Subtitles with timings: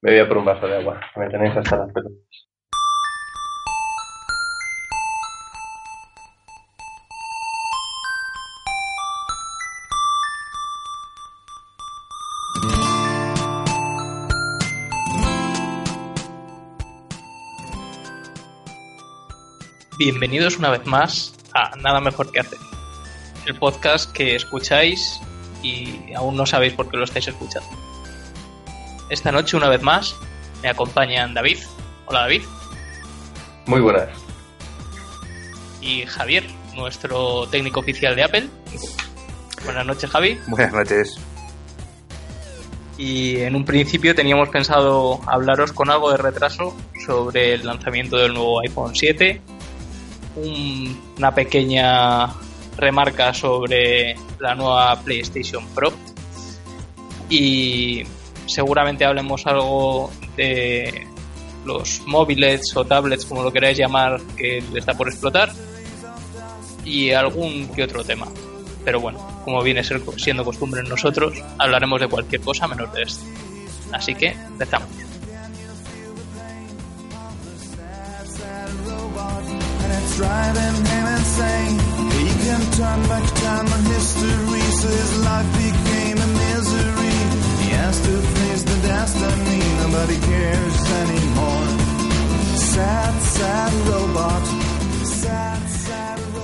[0.00, 1.00] Me voy a por un vaso de agua.
[1.16, 2.16] Me tenéis hasta las pelotas.
[19.98, 22.60] Bienvenidos una vez más a Nada Mejor que Hacer,
[23.46, 25.20] el podcast que escucháis
[25.64, 27.87] y aún no sabéis por qué lo estáis escuchando.
[29.10, 30.16] Esta noche, una vez más,
[30.62, 31.58] me acompañan David.
[32.06, 32.42] Hola David.
[33.66, 34.08] Muy buenas.
[35.80, 38.48] Y Javier, nuestro técnico oficial de Apple.
[39.64, 40.38] Buenas noches, Javi.
[40.48, 41.18] Buenas noches.
[42.96, 46.74] Y en un principio teníamos pensado hablaros con algo de retraso
[47.06, 49.40] sobre el lanzamiento del nuevo iPhone 7,
[50.36, 52.28] un- una pequeña
[52.76, 55.92] remarca sobre la nueva PlayStation Pro
[57.28, 58.04] y
[58.48, 61.06] seguramente hablemos algo de
[61.64, 65.52] los móviles o tablets, como lo queráis llamar, que está por explotar
[66.84, 68.26] y algún que otro tema.
[68.84, 73.24] Pero bueno, como viene siendo costumbre en nosotros, hablaremos de cualquier cosa menos de esto.
[73.92, 74.88] Así que empezamos.
[85.78, 86.97] driving a misery.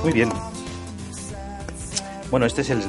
[0.05, 0.31] Muy bien.
[2.31, 2.81] Bueno, este es el.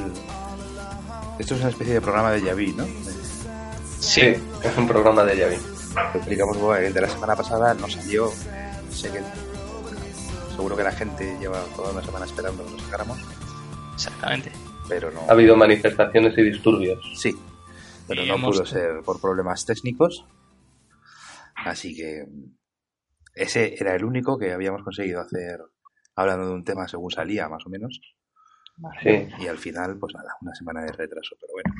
[1.38, 2.84] Esto es una especie de programa de Yavi, ¿no?
[4.00, 5.56] Sí, es un programa de Yavi.
[5.94, 8.30] Lo explicamos, el de la semana pasada no salió.
[8.90, 9.22] Sé que.
[10.54, 13.18] Seguro que la gente lleva toda una semana esperando que lo sacáramos,
[13.94, 14.52] Exactamente.
[14.88, 15.20] pero no.
[15.28, 16.98] Ha habido manifestaciones y disturbios.
[17.14, 17.34] Sí,
[18.06, 20.26] pero Y no hemos- pudo ser por problemas técnicos.
[21.64, 22.26] Así que.
[23.34, 25.60] Ese era el único que habíamos conseguido hacer
[26.16, 28.00] hablando de un tema según salía, más o menos.
[29.02, 29.28] Sí.
[29.38, 31.74] Y al final, pues nada, una semana de retraso, pero bueno.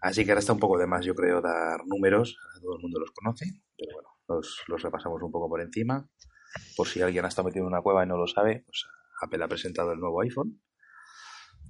[0.00, 2.36] Así que ahora está un poco de más, yo creo, dar números.
[2.60, 6.08] Todo el mundo los conoce, pero bueno, los, los repasamos un poco por encima.
[6.76, 8.84] Por si alguien ha estado metido en una cueva y no lo sabe, pues
[9.22, 10.60] Apple ha presentado el nuevo iPhone.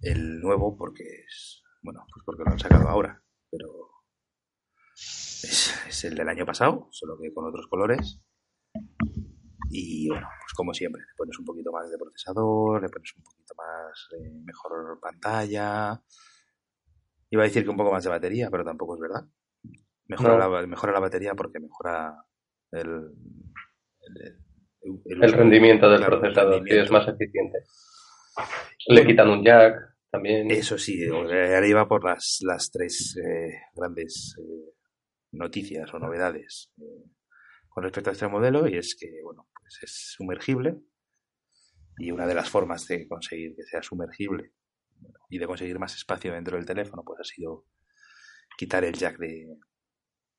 [0.00, 3.68] El nuevo porque es, bueno, pues porque lo han sacado ahora, pero
[4.94, 8.20] es, es el del año pasado, solo que con otros colores.
[9.74, 13.22] Y bueno, pues como siempre, le pones un poquito más de procesador, le pones un
[13.22, 16.02] poquito más eh, mejor pantalla.
[17.30, 19.26] Iba a decir que un poco más de batería, pero tampoco es verdad.
[20.08, 20.50] Mejora, No.
[20.60, 22.14] la, mejora la batería porque mejora
[22.70, 23.12] el,
[24.82, 26.84] el, El rendimiento del procesador, rendimiento.
[26.84, 27.58] es más eficiente.
[28.88, 29.74] Le quitan un jack
[30.10, 30.50] también.
[30.50, 34.74] Eso sí, ahora iba por las, las tres eh, grandes eh,
[35.32, 37.10] noticias o novedades eh,
[37.68, 39.48] con respecto a este modelo y es que, bueno,
[39.82, 40.80] es sumergible
[41.98, 44.52] y una de las formas de conseguir que sea sumergible
[45.30, 47.66] y de conseguir más espacio dentro del teléfono pues ha sido
[48.56, 49.46] quitar el jack de,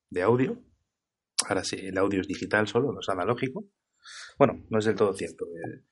[0.09, 0.61] de audio.
[1.47, 3.65] Ahora sí, el audio es digital solo, no es analógico.
[4.37, 5.45] Bueno, no es del todo cierto.
[5.63, 5.85] El,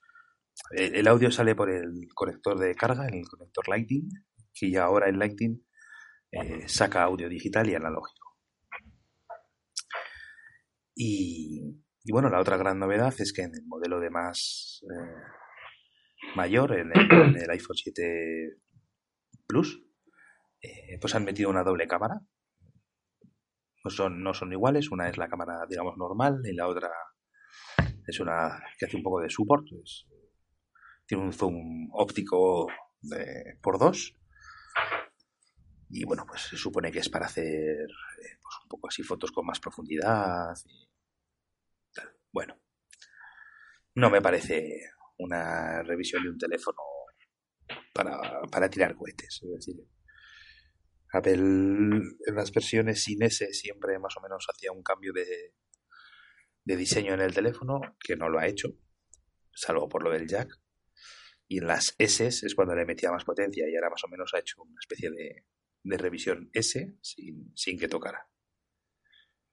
[0.85, 4.09] el- el audio sale por el conector de carga, el conector Lightning,
[4.53, 5.65] que ya ahora el Lightning
[6.31, 8.37] eh, saca audio digital y analógico.
[10.95, 11.61] Y,
[12.03, 15.21] y bueno, la otra gran novedad es que en el modelo de más eh,
[16.35, 18.57] mayor, en el, en el iPhone 7
[19.47, 19.83] Plus,
[20.61, 22.21] eh, pues han metido una doble cámara.
[23.83, 26.89] No son, no son iguales, una es la cámara, digamos, normal y la otra
[28.07, 29.65] es una que hace un poco de support.
[31.05, 32.67] tiene un zoom óptico
[33.01, 34.15] de, por dos.
[35.89, 39.31] Y bueno, pues se supone que es para hacer eh, pues un poco así fotos
[39.31, 40.53] con más profundidad.
[40.65, 40.90] y.
[42.31, 42.59] Bueno,
[43.95, 46.77] no me parece una revisión de un teléfono
[47.93, 49.41] para, para tirar cohetes.
[49.43, 49.75] Es decir,
[51.13, 55.53] Apple en las versiones sin S siempre más o menos hacía un cambio de,
[56.63, 58.69] de diseño en el teléfono, que no lo ha hecho,
[59.53, 60.49] salvo por lo del jack.
[61.47, 64.33] Y en las S es cuando le metía más potencia y ahora más o menos
[64.33, 65.45] ha hecho una especie de,
[65.83, 68.27] de revisión S sin, sin que tocara.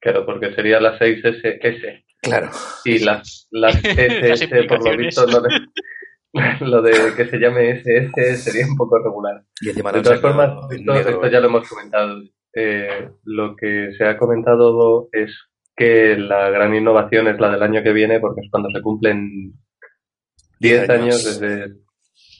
[0.01, 2.05] Claro, porque sería la 6SS.
[2.23, 2.51] Claro.
[2.85, 5.51] Y las, las Las SS, por lo visto, lo de,
[6.61, 9.45] lo de que se llame SS sería un poco regular.
[9.61, 11.11] Y De todas formas, esto, negro.
[11.11, 12.23] esto ya lo hemos comentado.
[12.55, 15.31] Eh, lo que se ha comentado es
[15.77, 19.53] que la gran innovación es la del año que viene, porque es cuando se cumplen
[20.59, 21.75] 10 años desde,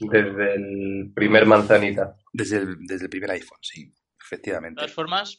[0.01, 2.15] desde el primer manzanita.
[2.33, 3.93] Desde el, desde el primer iPhone, sí, De
[4.25, 4.75] efectivamente.
[4.75, 5.37] todas formas,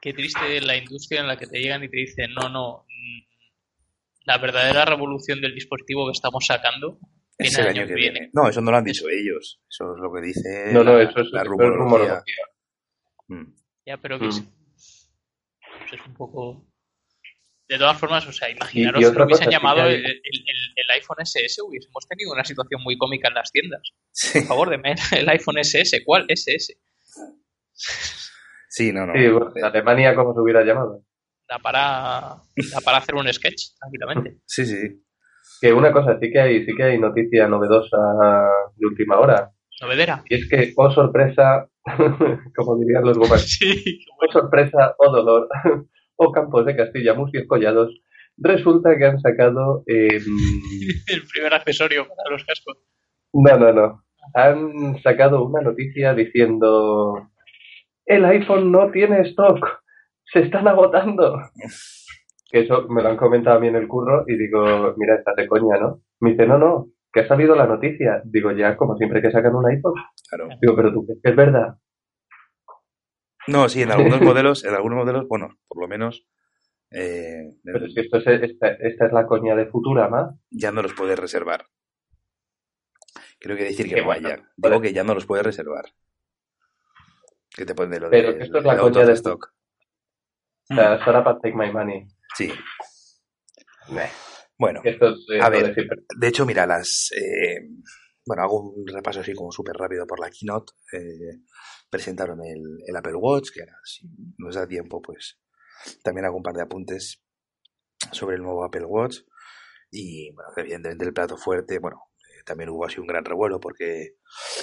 [0.00, 2.86] qué triste la industria en la que te llegan y te dicen, no, no,
[4.24, 6.98] la verdadera revolución del dispositivo que estamos sacando
[7.38, 8.30] Es viene el año que viene.
[8.32, 9.60] No, eso no lo han dicho ellos.
[9.68, 12.22] Eso es lo que dice No, no, la, eso es, la es rumorología.
[13.28, 13.44] Mm.
[13.86, 14.28] Ya, pero que Mm.
[14.28, 14.42] es,
[15.78, 16.66] pues es un poco...
[17.68, 20.72] De todas formas, o sea, imaginaros y que lo hubiesen llamado hay- el, el- el-
[20.74, 23.80] el iPhone SS, hubiésemos tenido una situación muy cómica en las tiendas.
[24.10, 26.02] Sí, Por favor, deme el iPhone SS.
[26.04, 26.76] ¿Cuál SS?
[28.68, 29.12] sí, no, no.
[29.14, 31.04] Sí, bueno, Alemania, ¿cómo se hubiera llamado?
[31.50, 31.80] Da para,
[32.72, 34.38] da para hacer un sketch, tranquilamente.
[34.46, 35.02] Sí, sí.
[35.60, 37.98] Que una cosa, sí que hay, sí que hay noticia novedosa
[38.76, 39.50] de última hora.
[39.82, 40.22] Novedera.
[40.28, 41.66] Y es que, oh sorpresa,
[42.56, 44.32] como dirían los gomas, Sí, qué oh bueno.
[44.32, 45.48] sorpresa, oh dolor,
[46.16, 48.00] oh campos de Castilla, Murcia Collados,
[48.36, 49.82] resulta que han sacado...
[49.88, 50.06] eh,
[51.08, 52.78] el primer accesorio para los cascos.
[53.32, 54.04] no, no, no.
[54.34, 57.28] Han sacado una noticia diciendo...
[58.06, 59.66] El iPhone no tiene stock,
[60.32, 61.38] se están agotando.
[62.50, 65.36] Que eso me lo han comentado a mí en el curro y digo, mira, estás
[65.36, 66.02] de coña, ¿no?
[66.20, 68.22] Me dice, no, no, que ha salido la noticia.
[68.24, 69.94] Digo, ya, como siempre que sacan un iPhone.
[70.28, 70.48] Claro.
[70.60, 71.74] Digo, pero tú, crees que es verdad.
[73.46, 76.26] No, sí, en algunos modelos, en algunos modelos, bueno, por lo menos
[76.90, 80.34] eh, Pero es que esto es, esta, esta es la coña de Futurama.
[80.50, 81.66] ya no los puedes reservar.
[83.38, 84.28] Quiero que decir que no bueno.
[84.56, 85.84] Digo que ya no los puedes reservar.
[87.56, 89.52] Que te ponen de lo Pero de, que esto es la coña de- stock.
[90.70, 92.06] O sea, shut up and take my money.
[92.36, 92.50] Sí.
[93.90, 94.08] Meh,
[94.58, 95.74] Bueno, Esto es, eh, A ver.
[95.74, 97.10] de hecho, mira, las.
[97.16, 97.60] eh,
[98.24, 100.72] bueno, hago un repaso así como súper rápido por la keynote.
[100.92, 101.40] Eh,
[101.90, 104.06] presentaron el, el Apple Watch, que ahora, si
[104.38, 105.40] nos da tiempo, pues
[106.04, 107.22] también hago un par de apuntes
[108.12, 109.18] sobre el nuevo Apple Watch.
[109.90, 114.18] Y, bueno, evidentemente el plato fuerte, bueno, eh, también hubo así un gran revuelo porque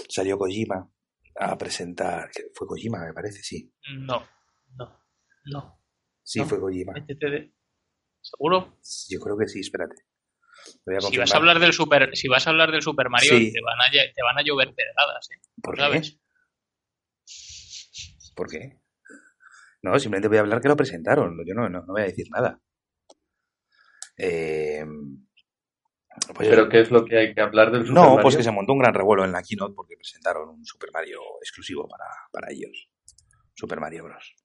[0.07, 0.89] salió Kojima
[1.37, 2.29] a presentar.
[2.53, 3.41] ¿Fue Kojima, me parece?
[3.43, 3.73] Sí.
[3.99, 4.25] No,
[4.77, 5.01] no,
[5.45, 5.79] no.
[6.27, 6.45] Sí, No.
[6.45, 6.91] fue Kojima.
[6.93, 7.53] NTT.
[8.19, 8.77] ¿Seguro?
[9.09, 9.95] Yo creo que sí, espérate.
[10.85, 13.09] Lo voy a Si vas a hablar del Super, si vas a hablar del Super
[13.09, 13.53] Mario, Sí.
[13.53, 15.39] te, van a, te van a llover pedradas, ¿eh?
[15.63, 15.81] ¿Por qué?
[15.81, 16.19] ¿Sabes?
[18.35, 18.81] ¿Por qué?
[19.83, 21.37] No, simplemente voy a hablar que lo presentaron.
[21.45, 22.59] Yo no, no, no voy a decir nada.
[24.17, 24.83] Eh,
[26.35, 28.21] pues Pero ¿qué es lo que hay que hablar del Super no, Mario?
[28.23, 31.19] pues que se montó un gran revuelo en la keynote porque presentaron un Super Mario
[31.41, 32.89] exclusivo para, para ellos.
[33.53, 34.35] Super Mario Bros.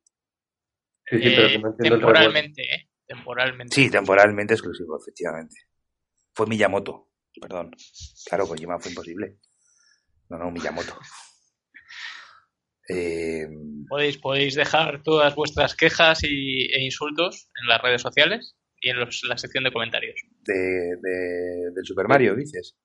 [1.17, 2.19] Sí, sí, pero Eh, que no entiendo el revuelo.
[2.20, 2.88] temporalmente, ¿eh?
[3.06, 3.75] Temporalmente.
[3.75, 5.56] Sí, temporalmente exclusivo, efectivamente.
[6.35, 7.11] Fue Miyamoto,
[7.41, 7.70] perdón.
[8.29, 9.37] Claro, Kojima fue imposible.
[10.31, 10.99] No, no, Miyamoto.
[12.88, 13.47] Eh,
[13.88, 18.99] Podéis, podéis dejar todas vuestras quejas y, e insultos en las redes sociales y en
[19.00, 20.20] los- la sección de comentarios.
[20.44, 22.76] de, de- del Super Mario, dices.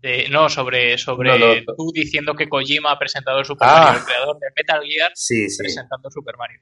[0.00, 1.54] De, no, sobre, sobre No, no.
[1.76, 3.82] tú diciendo que Kojima ha presentado el Super Ah.
[3.84, 5.58] Mario, el creador de Metal Gear, Sí, sí.
[5.58, 6.60] presentando Super Mario.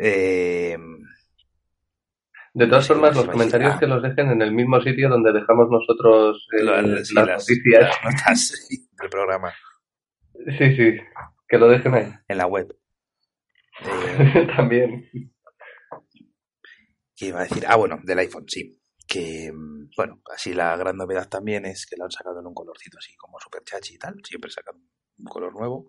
[0.00, 0.76] Eh,
[2.54, 3.78] De todas formas, los comentarios ah.
[3.78, 7.26] que los dejen en el mismo sitio donde dejamos nosotros eh, Las- las, sí, las-
[7.28, 7.80] noticias.
[7.82, 9.52] las notas sí, del programa
[10.58, 10.96] Sí, sí,
[11.48, 12.12] que lo dejen ahí.
[12.28, 12.68] en la web.
[13.80, 15.08] Eh, También.
[17.16, 17.64] ¿Qué iba a decir?
[17.68, 18.80] Ah, bueno, del iPhone, sí.
[19.06, 22.54] Que, mm, bueno, así la gran novedad también es que lo han sacado en un
[22.54, 24.14] colorcito así como super chachi y tal.
[24.24, 24.76] Siempre sacan
[25.18, 25.88] un color nuevo.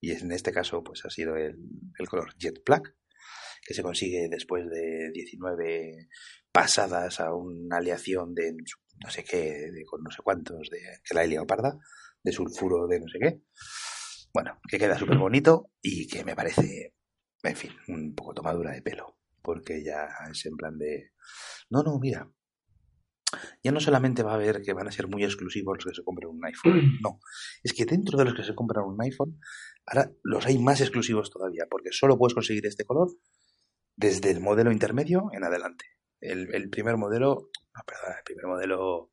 [0.00, 1.56] Y en este caso, pues ha sido el,
[1.98, 2.94] el color Jet Black,
[3.66, 6.08] que se consigue después de 19
[6.52, 11.14] pasadas a una aleación de no sé qué, de, con no sé cuántos, de que
[11.14, 11.78] la he liado parda,
[12.22, 13.42] de sulfuro de no sé qué.
[14.32, 16.94] Bueno, que queda súper bonito y que me parece,
[17.42, 19.18] en fin, un poco tomadura de pelo.
[19.42, 21.12] Porque ya es en plan de.
[21.70, 22.30] No, no, mira.
[23.62, 26.04] Ya no solamente va a haber que van a ser muy exclusivos los que se
[26.04, 26.98] compran un iPhone.
[27.02, 27.20] No.
[27.62, 29.38] Es que dentro de los que se compran un iPhone,
[29.86, 31.66] ahora los hay más exclusivos todavía.
[31.70, 33.08] Porque solo puedes conseguir este color
[33.96, 35.86] desde el modelo intermedio en adelante.
[36.20, 37.50] El, el primer modelo.
[37.74, 39.10] No, perdón, el primer modelo.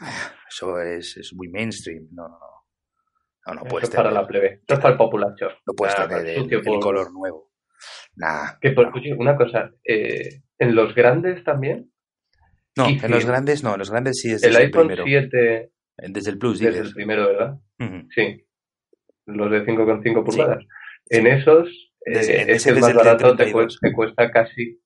[0.00, 2.08] ah, Eso es, es muy mainstream.
[2.12, 2.46] No, no, no.
[3.46, 4.52] No, no puedes es para tener, la plebe.
[4.60, 5.46] Esto es para el populacho.
[5.66, 7.50] no puedes Ah, tener el, el por- color nuevo.
[8.16, 8.58] Nah.
[8.60, 8.92] Que por, no.
[8.94, 11.90] oye, una cosa, eh, en los grandes también,
[12.76, 15.04] No, en los grandes no, en los grandes sí es el desde iPhone primero.
[15.06, 16.88] 7 Desde el Plus, desde dices.
[16.88, 17.54] el primero, ¿verdad?
[18.14, 18.44] Sí.
[19.26, 20.64] los de 5,5 pulgadas.
[21.10, 23.52] En esos, eh, Desde- en es ese el más barato, te 32.
[23.52, 24.80] cuesta, te cuesta casi.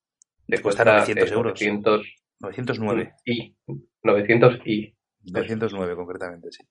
[0.46, 1.52] Te Cuesta cuesta 900 eh, euros.
[2.40, 3.14] 900 909.
[3.24, 3.56] y
[4.02, 6.64] 900 y 909 concretamente, sí.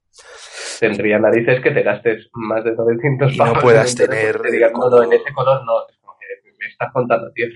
[0.79, 4.73] tendría narices que te gastes más de 900 Y no puedas tener que te digan,
[4.73, 5.87] no, no, en ese color no.
[5.89, 6.25] Es como que
[6.59, 7.47] me estás contando, tío.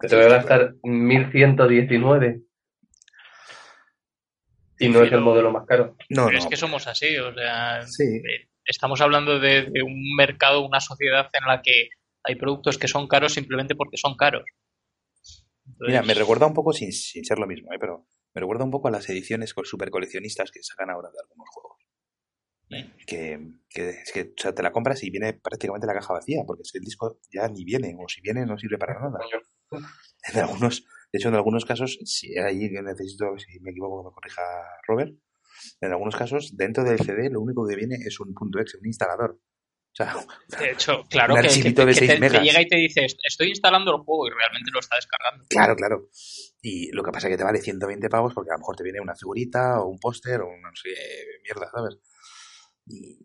[0.00, 2.40] Que te voy a gastar 1119
[4.78, 5.96] y no es el modelo más caro.
[6.10, 6.38] No, Pero no.
[6.38, 8.04] es que somos así, o sea, Sí.
[8.04, 11.88] eh, estamos hablando de, de un mercado, una sociedad en la que
[12.24, 14.44] hay productos que son caros simplemente porque son caros.
[15.80, 17.78] Mira, me recuerda un poco, sin, sin ser lo mismo, ¿eh?
[17.78, 21.48] pero me recuerda un poco a las ediciones super coleccionistas que sacan ahora de algunos
[21.50, 21.78] juegos.
[23.06, 26.42] Que, que es que o sea, te la compras y viene prácticamente la caja vacía,
[26.46, 29.20] porque es que el disco ya ni viene, o si viene no sirve para nada.
[30.32, 34.08] En algunos, de hecho, en algunos casos, si ahí que necesito, si me equivoco, que
[34.08, 34.42] me corrija
[34.88, 35.14] Robert,
[35.80, 38.86] en algunos casos, dentro del CD lo único que viene es un punto .exe, un
[38.86, 39.32] instalador.
[39.36, 40.12] O sea,
[40.58, 43.92] de hecho, claro un que, que- de que te, llega y te dice, estoy instalando
[43.92, 45.44] el juego y realmente lo está descargando.
[45.48, 46.08] Claro, claro.
[46.62, 48.82] Y lo que pasa es que te vale 120 pavos porque a lo mejor te
[48.82, 50.88] viene una figurita o un póster o una no sé
[51.44, 51.96] mierda, ¿sabes?
[52.86, 53.18] Y-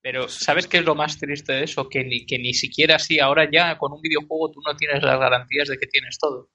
[0.00, 1.88] Pero ¿sabes qué es lo más triste de eso?
[1.88, 5.20] Que ni, que ni siquiera así, ahora ya con un videojuego tú no tienes las
[5.20, 6.50] garantías de que tienes todo.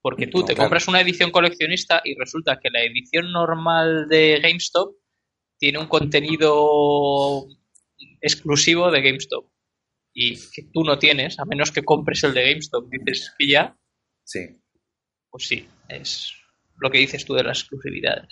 [0.00, 0.66] Porque tú No, te claro.
[0.68, 4.94] compras una edición coleccionista y resulta que la edición normal de GameStop
[5.58, 7.46] tiene un contenido
[8.20, 9.50] exclusivo de GameStop.
[10.14, 12.88] Y que tú no tienes, a menos que compres el de GameStop.
[12.90, 13.76] Dices que ya,
[14.24, 14.60] sí.
[15.30, 16.32] pues sí, es
[16.76, 18.28] lo que dices tú de las exclusividades.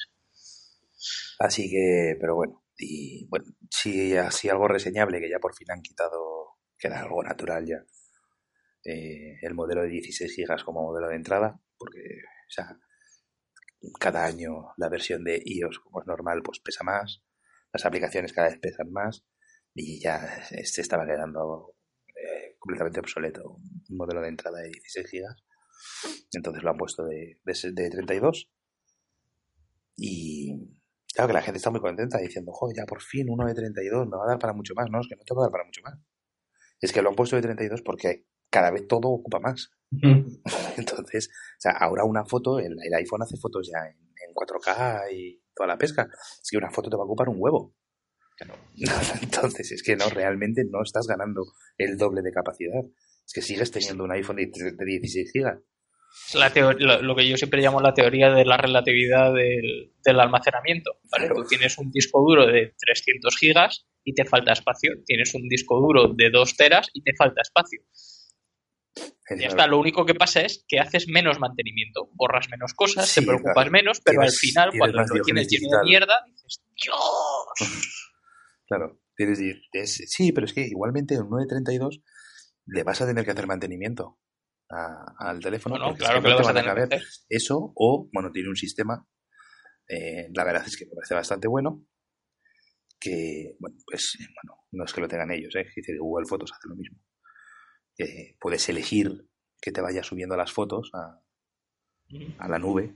[1.39, 2.63] Así que, pero bueno.
[2.79, 7.23] Y bueno, sí, así algo reseñable que ya por fin han quitado, que era algo
[7.23, 7.79] natural ya,
[8.87, 12.01] eh, el modelo de 16 gigas como modelo de entrada, porque,
[13.99, 17.25] cada año la versión de iOS, como es normal, pues pesa más,
[17.73, 19.27] las aplicaciones cada vez pesan más,
[19.75, 21.75] y ya se estaba quedando
[22.09, 23.59] eh, completamente obsoleto
[23.91, 25.45] un modelo de entrada de 16 gigas.
[26.33, 28.51] Entonces lo han puesto de, de, de 32.
[29.97, 30.79] Y
[31.13, 34.07] claro que la gente está muy contenta diciendo, joder, ya por fin uno de 32
[34.07, 34.89] me va a dar para mucho más.
[34.91, 35.99] No, es que no te va a dar para mucho más.
[36.81, 38.27] Es que lo han puesto de 32 porque
[38.57, 39.71] cada vez todo ocupa más.
[40.79, 45.13] Entonces, o sea, ahora una foto, el, el iPhone hace fotos ya en, en 4K
[45.13, 46.09] y toda la pesca.
[46.11, 47.75] Es que una foto te va a ocupar un huevo.
[49.23, 51.45] Entonces, es que no, realmente no estás ganando
[51.77, 52.83] el doble de capacidad.
[53.27, 55.59] Es que sigues teniendo un iPhone de, de 16 gigas.
[56.33, 60.93] La lo, lo que yo siempre llamo la teoría de la relatividad del, del almacenamiento.
[61.11, 61.27] ¿vale?
[61.27, 61.43] Claro.
[61.43, 64.93] Tú tienes un disco duro de 300 gigas y te falta espacio.
[65.05, 67.83] Tienes un disco duro de 2 teras y te falta espacio.
[69.39, 73.21] Ya está, lo único que pasa es que haces menos mantenimiento, borras menos cosas, Sí,
[73.21, 73.71] te preocupas claro.
[73.73, 76.97] menos, pero Tienes- al final, tienes cuando lo tienes lleno de mierda, dices, ¡Dios!
[78.69, 79.41] Claro, tienes,
[79.73, 82.01] es- sí, pero es que igualmente en un 932
[82.67, 84.19] le vas a tener que hacer mantenimiento
[84.71, 85.77] a- al teléfono.
[85.77, 87.09] Porque es claro que no lo te vas a tener que hacer.
[87.29, 89.07] Eso, o, bueno, tiene un sistema,
[89.89, 91.85] eh, la verdad es que me parece bastante bueno,
[92.99, 95.67] que, bueno, pues, bueno, no es que lo tengan ellos, ¿eh?
[95.77, 96.99] Es Google Fotos hace lo mismo.
[97.97, 99.27] Que puedes elegir
[99.61, 101.21] que te vaya subiendo las fotos a,
[102.39, 102.95] a la nube.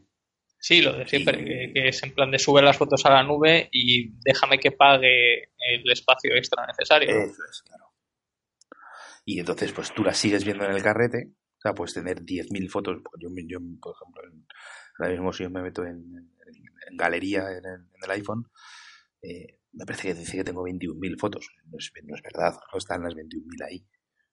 [0.59, 3.11] Sí, lo de siempre, Y- que, que es en plan de sube las fotos a
[3.11, 7.09] la nube y déjame que pague el espacio extra necesario.
[7.11, 7.87] Eso es, claro.
[9.25, 11.31] Y entonces, pues tú las sigues viendo en el carrete.
[11.59, 12.99] O sea, puedes tener 10.000 fotos.
[13.19, 14.47] Yo, yo, por ejemplo, en-
[14.99, 16.33] ahora mismo si yo me meto en, en-
[16.91, 18.51] en galería en el, en el iPhone,
[19.23, 21.49] eh, me parece que dice que tengo 21.000 fotos.
[21.67, 23.87] No es, no es verdad, no están las 21.000 ahí.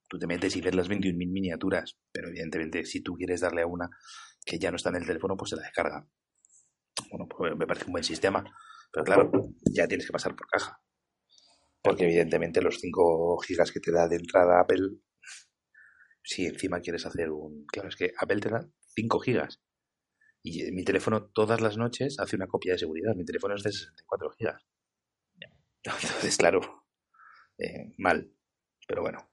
[0.08, 3.68] Tú te metes y ves las 21.000 miniaturas, pero evidentemente si tú quieres darle a
[3.68, 3.90] una
[4.46, 6.08] que ya no está en el teléfono, pues se la descarga.
[7.12, 8.44] Bueno, pues me parece un buen sistema.
[8.92, 9.32] Pero claro,
[9.74, 10.82] ya tienes que pasar por caja.
[11.82, 15.00] Porque evidentemente los 5 gigas que te da de entrada Apple,
[16.24, 17.66] si encima quieres hacer un...
[17.66, 19.62] Claro, es que Apple te da 5 gigas.
[20.42, 23.14] Y mi teléfono todas las noches hace una copia de seguridad.
[23.16, 24.66] Mi teléfono es de 64 gigas.
[25.84, 26.86] Entonces, claro,
[27.58, 28.32] eh, mal.
[28.88, 29.30] Pero bueno.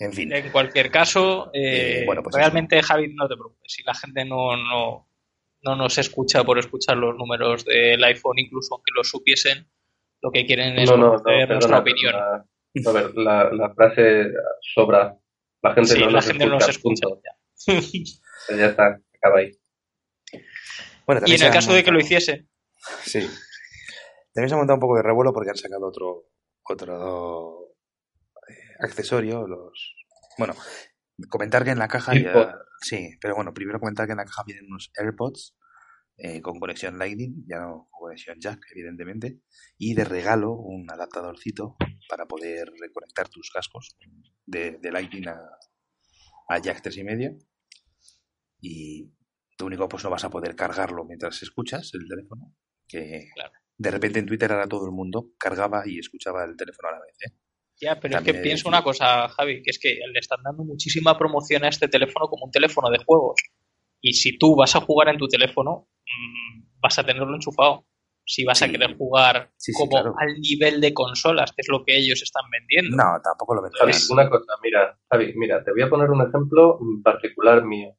[0.00, 0.32] En fin.
[0.32, 3.72] En cualquier caso, eh, Eh, bueno, pues realmente, Javi, no te preocupes.
[3.72, 5.08] Si la gente no, no,
[5.62, 9.70] no nos escucha por escuchar los números del iPhone, incluso aunque los supiesen,
[10.22, 12.12] lo que quieren es No, no, no, conocer nuestra opinión.
[12.12, 12.46] perdona.
[12.86, 14.30] A ver, la, la frase
[14.74, 15.16] sobra.
[15.62, 17.06] La gente Sí, no la nos gente escucha, nos escucha.
[17.08, 17.22] punto.
[18.48, 18.56] ya.
[18.56, 19.50] Ya está, acaba ahí.
[21.06, 22.46] Bueno, Y en el caso de que lo hiciese,
[23.02, 23.20] Sí.
[24.32, 26.24] También se ha montado un poco de revuelo porque han sacado otro
[26.62, 27.69] otro
[28.80, 29.94] accesorio, los
[30.38, 30.54] bueno,
[31.28, 34.42] comentar que en la caja ya- sí, pero bueno, primero comentar que en la caja
[34.46, 35.56] vienen unos AirPods
[36.16, 39.40] eh, con conexión Lightning, ya no con conexión Jack, evidentemente,
[39.78, 41.76] y de regalo un adaptadorcito
[42.08, 43.96] para poder reconectar tus cascos
[44.46, 45.38] de, de Lightning a,
[46.48, 47.38] a Jack 3,5
[48.60, 49.12] y
[49.56, 52.54] tú único pues no vas a poder cargarlo mientras escuchas el teléfono,
[52.86, 53.52] que Claro.
[53.78, 57.00] de repente en Twitter ahora todo el mundo cargaba y escuchaba el teléfono a la
[57.00, 57.16] vez.
[57.26, 57.36] ¿eh?
[57.80, 60.64] Ya, pero También es que pienso una cosa, Javi, que es que le están dando
[60.64, 63.40] muchísima promoción a este teléfono como un teléfono de juegos.
[64.02, 67.86] Y si tú vas a jugar en tu teléfono, mm, vas a tenerlo enchufado.
[68.24, 70.14] Si vas a querer jugar Sí, sí, como claro.
[70.18, 72.96] al nivel de consolas, que es lo que ellos están vendiendo.
[72.96, 73.70] No, tampoco lo veo.
[73.78, 77.96] Javi, una cosa, mira, Javi, mira, te voy a poner un ejemplo particular mío.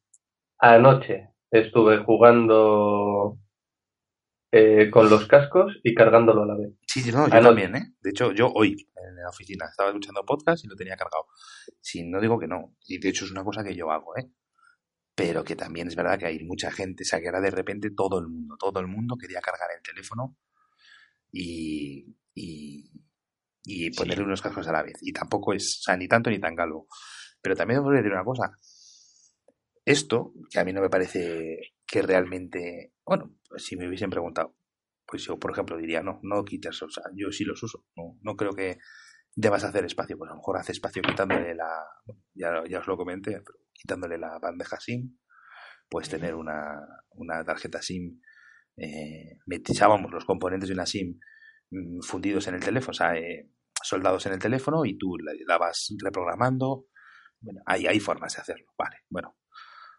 [0.59, 3.37] Anoche estuve jugando
[4.51, 6.71] eh, con los cascos y cargándolo a la vez.
[6.93, 7.93] Sí, no, yo Ah, también, ¿eh?
[8.01, 11.25] De hecho, yo hoy en la oficina estaba escuchando podcast y lo tenía cargado.
[11.79, 12.75] Sí, no digo que no.
[12.85, 14.29] Y de hecho es una cosa que yo hago, ¿eh?
[15.15, 17.91] Pero que también es verdad que hay mucha gente, o sea, que ahora de repente
[17.95, 20.35] todo el mundo, todo el mundo quería cargar el teléfono
[21.31, 22.91] y, y,
[23.63, 24.95] y ponerle unos cascos a la vez.
[25.01, 26.87] Y tampoco es, o sea, ni tanto ni tan calvo.
[27.41, 28.51] Pero también os voy a decir una cosa.
[29.85, 34.55] Esto, que a mí no me parece que realmente, bueno, pues si me hubiesen preguntado,
[35.11, 38.17] pues yo, por ejemplo, diría, no, no quites, o sea, yo sí los uso, no,
[38.21, 38.77] no creo que
[39.35, 41.85] debas hacer espacio, pues a lo mejor hace espacio quitándole la,
[42.33, 45.17] ya, ya os lo comenté, pero quitándole la bandeja SIM,
[45.89, 48.21] puedes tener una, una tarjeta SIM,
[48.77, 51.19] eh, metíamos los componentes de una SIM
[51.71, 53.51] mm, fundidos en el teléfono, o sea, eh,
[53.83, 56.85] soldados en el teléfono y tú la, la vas reprogramando,
[57.41, 59.37] bueno, hay, hay formas de hacerlo, vale, bueno,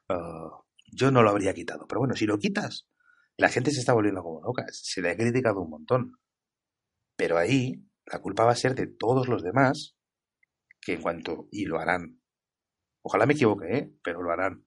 [0.09, 2.89] uh, yo no lo habría quitado, pero bueno, si lo quitas,
[3.43, 6.19] la gente se está volviendo como loca, se le ha criticado un montón,
[7.17, 9.97] pero ahí la culpa va a ser de todos los demás
[10.81, 12.21] que en cuanto, y lo harán,
[13.05, 13.93] ojalá me equivoque, ¿eh?
[14.03, 14.65] pero lo harán,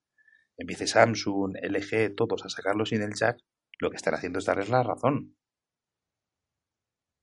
[0.57, 3.37] empiece Samsung, LG, todos a sacarlo sin el jack,
[3.79, 5.35] lo que están haciendo es darles la razón.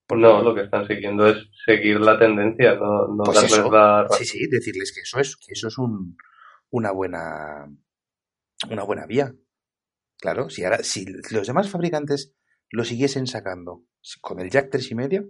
[0.07, 3.71] Porque- No, lo que están siguiendo es seguir la tendencia, no, no Pues darles eso,
[3.71, 4.19] la razón.
[4.19, 6.17] sí, sí, decirles que eso es, que eso es un,
[6.71, 7.67] una buena,
[8.71, 9.33] una buena vía.
[10.23, 12.33] Claro, si ahora, si los demás fabricantes
[12.71, 13.85] lo siguiesen sacando
[14.21, 15.29] con el jack tres y medio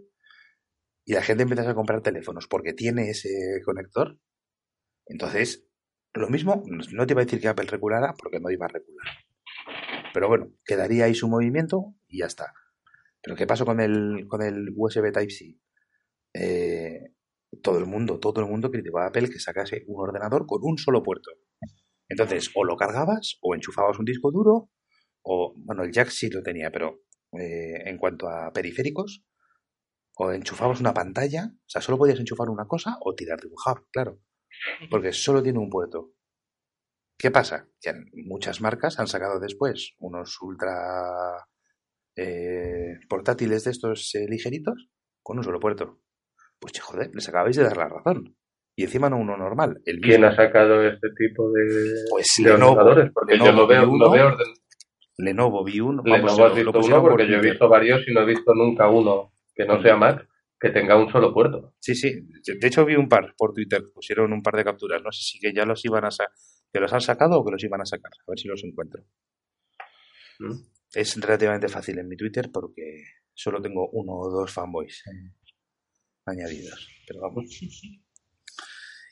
[1.06, 3.30] y la gente empezase a comprar teléfonos porque tiene ese
[3.64, 4.18] conector,
[5.06, 5.66] entonces
[6.12, 9.06] lo mismo, no te iba a decir que Apple reculara porque no iba a recular.
[10.12, 12.52] Pero bueno, quedaría ahí su movimiento y ya está.
[13.22, 15.58] Pero ¿qué pasó con el, con el USB Type-C?
[16.34, 17.14] Eh,
[17.62, 20.76] todo el mundo, todo el mundo criticó a Apple que sacase un ordenador con un
[20.76, 21.30] solo puerto.
[22.10, 24.68] Entonces, o lo cargabas, o enchufabas un disco duro,
[25.22, 29.24] o, bueno, el jack sí lo tenía, pero eh, en cuanto a periféricos,
[30.16, 33.54] o enchufabas una pantalla, o sea, solo podías enchufar una cosa o tirar de un
[33.54, 34.20] hub, claro,
[34.90, 36.12] porque solo tiene un puerto.
[37.18, 37.68] ¿Qué pasa?
[37.80, 40.74] Que muchas marcas han sacado después unos ultra
[42.16, 44.88] eh, portátiles de estos eh, ligeritos
[45.22, 46.00] con un solo puerto.
[46.58, 48.36] Pues che, joder, les acabáis de dar la razón.
[48.76, 50.08] Y encima no uno normal, el mismo.
[50.08, 53.10] ¿Quién ha sacado este tipo de, Pues de Lenovo, ordenadores?
[53.12, 54.54] Porque yo lo veo, lo veo orden-
[55.22, 56.02] Lenovo vi uno.
[56.04, 58.54] Lenovo has lo visto uno por porque yo he visto varios y no he visto
[58.54, 61.74] nunca uno que no sea Mac que tenga un solo puerto.
[61.80, 62.10] Sí, sí.
[62.60, 65.02] De hecho vi un par por Twitter, pusieron un par de capturas.
[65.02, 66.08] No sé si que ya los iban a
[66.72, 68.12] que los han sacado o que los iban a sacar.
[68.26, 69.02] A ver si los encuentro.
[70.38, 70.52] ¿Mm?
[70.94, 73.02] Es relativamente fácil en mi Twitter porque
[73.34, 75.34] solo tengo uno o dos fanboys eh,
[76.26, 76.88] añadidos.
[77.06, 77.44] Pero vamos.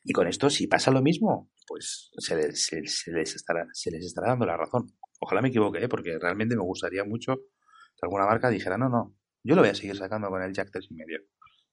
[0.05, 3.90] Y con esto, si pasa lo mismo, pues se les, se- se les estará, se
[3.90, 4.87] les estará dando la razón.
[5.20, 5.88] Ojalá me equivoque, ¿eh?
[5.88, 9.74] porque realmente me gustaría mucho que alguna marca dijera, no, no, yo lo voy a
[9.74, 11.20] seguir sacando con el Jack 3 y medio.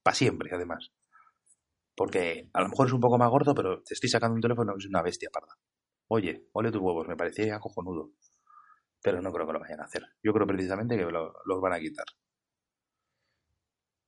[0.03, 0.91] Para siempre, además.
[1.97, 4.71] Porque a lo mejor es un poco más gordo, pero te estoy sacando un teléfono
[4.73, 5.55] que es una bestia parda.
[6.10, 8.12] Oye, ole tus huevos, me parecía cojonudo.
[9.03, 10.03] Pero no creo que lo vayan a hacer.
[10.23, 12.05] Yo creo precisamente que lo- los van a quitar.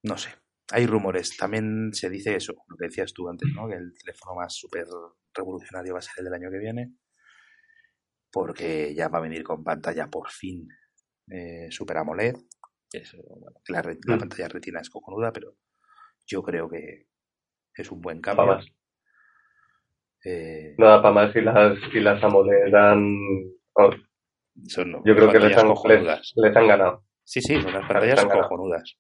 [0.04, 0.30] No sé.
[0.72, 1.38] Hay rumores.
[1.38, 3.68] También se dice eso, lo que decías tú antes, ¿no?
[3.68, 4.86] Que el teléfono más súper
[5.34, 6.94] revolucionario va a ser el del año que viene.
[8.32, 10.68] Porque ya va a venir con pantalla por fin
[11.32, 12.36] eh, Super AMOLED.
[12.92, 14.20] Eso, bueno, la, re- la Mm.
[14.20, 15.56] pantalla retina es cojonuda, pero
[16.26, 17.08] yo creo que
[17.76, 18.60] es un buen cambio.
[20.26, 23.16] Eh, Nada para más y las, y las AMOLED dan...
[23.74, 23.90] oh,
[24.68, 27.06] son yo creo que les han, les, les han ganado.
[27.24, 28.98] Sí, sí, son las pantallas cojonudas.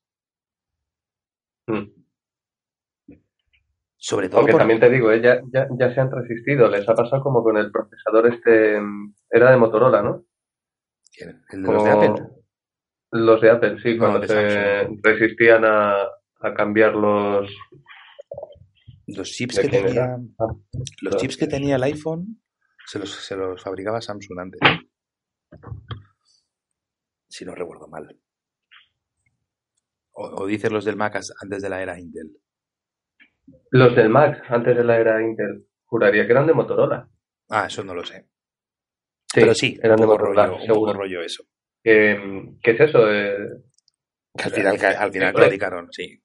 [1.68, 1.99] Mm.
[4.02, 6.70] Sobre todo Aunque por- también te digo, eh, ya, ya, ya se han resistido.
[6.70, 8.80] Les ha pasado como con el procesador este...
[8.80, 10.26] mm, Era de Motorola, ¿no?
[11.52, 12.24] El de los de Apple.
[13.12, 17.50] Los de Apple, sí, No, cuando se resistían a, a cambiar los...
[19.08, 20.16] Los chips ¿De que tenía?
[20.40, 20.46] Ah,
[21.02, 21.20] los no.
[21.20, 22.42] chips que tenía el iPhone
[22.86, 24.60] se los, se los fabricaba Samsung antes.
[27.28, 28.18] si no recuerdo mal.
[30.12, 32.32] O, o dices los del Mac antes de la era Intel.
[33.72, 37.08] Los del Mac, antes de la era Intel, juraría que eran de Motorola.
[37.50, 38.28] Ah, eso no lo sé.
[39.32, 41.44] Sí, Pero sí, eran un de Motorola, rollo, un poco rollo eso.
[41.84, 43.12] Que, ¿Qué es eso?
[43.12, 43.38] Eh,
[44.38, 44.52] Que al
[45.12, 46.22] final, al criticaron, sí.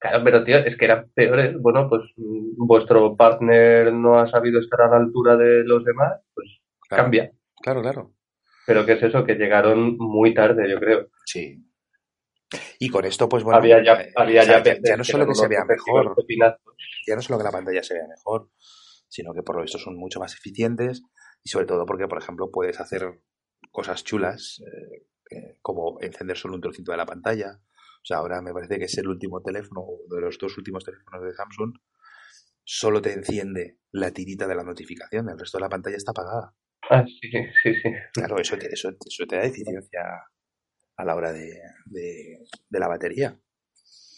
[0.00, 1.56] Claro, pero tío, es que eran peores.
[1.60, 6.60] Bueno, pues vuestro partner no ha sabido estar a la altura de los demás, pues
[6.88, 7.32] Claro, cambia.
[7.60, 8.14] Claro, claro.
[8.66, 9.24] Pero ¿qué es eso?
[9.24, 11.08] Que llegaron muy tarde, yo creo.
[11.24, 11.64] Sí.
[12.78, 15.34] Y con esto, pues bueno, había ya, había ya ya, PCs ya no solo que
[15.34, 16.14] se vea mejor,
[17.06, 18.50] ya no solo que la pantalla se vea mejor,
[19.08, 21.02] sino que por lo visto son mucho más eficientes
[21.42, 23.20] y sobre todo porque, por ejemplo, puedes hacer
[23.70, 27.60] cosas chulas eh, eh, como encender solo un trocito de la pantalla.
[27.60, 30.84] O sea, ahora me parece que es el último teléfono, o de los dos últimos
[30.84, 31.74] teléfonos de Samsung,
[32.64, 36.54] solo te enciende la tirita de la notificación, el resto de la pantalla está apagada.
[36.90, 37.30] Ah, sí,
[37.62, 37.90] sí, sí.
[38.14, 40.00] Claro, eso te, eso, eso te da eficiencia
[40.98, 43.34] a la hora de, de, de la batería.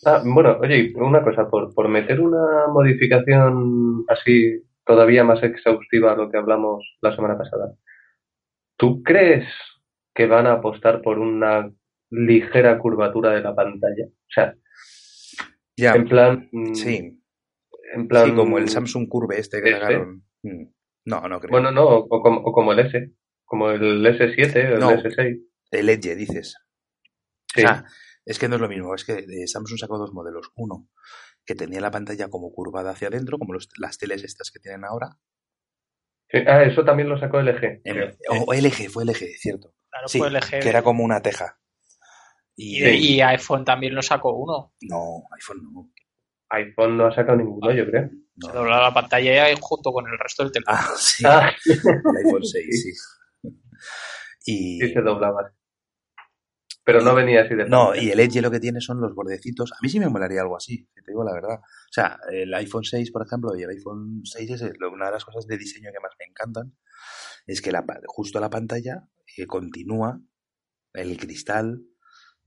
[0.05, 6.17] Ah, bueno, oye, una cosa, por, por meter una modificación así todavía más exhaustiva a
[6.17, 7.75] lo que hablamos la semana pasada,
[8.77, 9.45] ¿tú crees
[10.15, 11.71] que van a apostar por una
[12.11, 14.07] ligera curvatura de la pantalla?
[14.07, 14.55] O sea,
[15.77, 17.21] Ya, en plan, sí,
[17.95, 19.81] en plan, sí, como el Samsung Curve este que ¿Este?
[19.83, 20.23] sacaron.
[20.43, 20.65] Mm.
[21.05, 21.51] No, no creo.
[21.51, 23.13] bueno, no, o, o como, o como el S,
[23.45, 24.91] como el S7 o el No.
[24.93, 25.43] S6.
[25.73, 26.57] El Edge, dices.
[27.55, 27.63] Sí.
[28.25, 30.51] Es que no es lo mismo, es que eh, Samsung sacó dos modelos.
[30.55, 30.89] Uno,
[31.45, 34.85] que tenía la pantalla como curvada hacia adentro, como los- las teles estas que tienen
[34.85, 35.17] ahora.
[36.29, 37.83] Sí, Ah, eso también lo sacó LG.
[38.47, 39.75] O LG, fue LG, cierto.
[39.89, 40.61] Claro, Sí, fue LG.
[40.61, 41.59] que era como una teja.
[42.55, 44.75] y, Y, de- y iPhone también lo sacó uno.
[44.83, 45.91] no, iPhone no.
[46.51, 48.11] iPhone no ha sacado ninguno, yo creo.
[48.37, 48.49] no.
[48.49, 50.79] Se doblaba la pantalla y junto con el resto del teléfono.
[50.79, 53.51] Ah, sí, Ah, el iPhone 6, sí.
[54.47, 55.53] Y, sí se doblaba.
[56.85, 58.05] Pero no venía así de No, fácil.
[58.05, 59.73] y el Edge lo que tiene son los bordecitos.
[59.73, 61.59] A mí sí me molaría algo así, que te digo la verdad.
[61.61, 64.63] O sea, el iPhone 6, por ejemplo, y el iPhone 6 es
[64.93, 66.75] una de las cosas de diseño que más me encantan,
[67.47, 69.05] es que la, justo la pantalla
[69.37, 70.21] eh, continúa
[70.95, 71.83] el cristal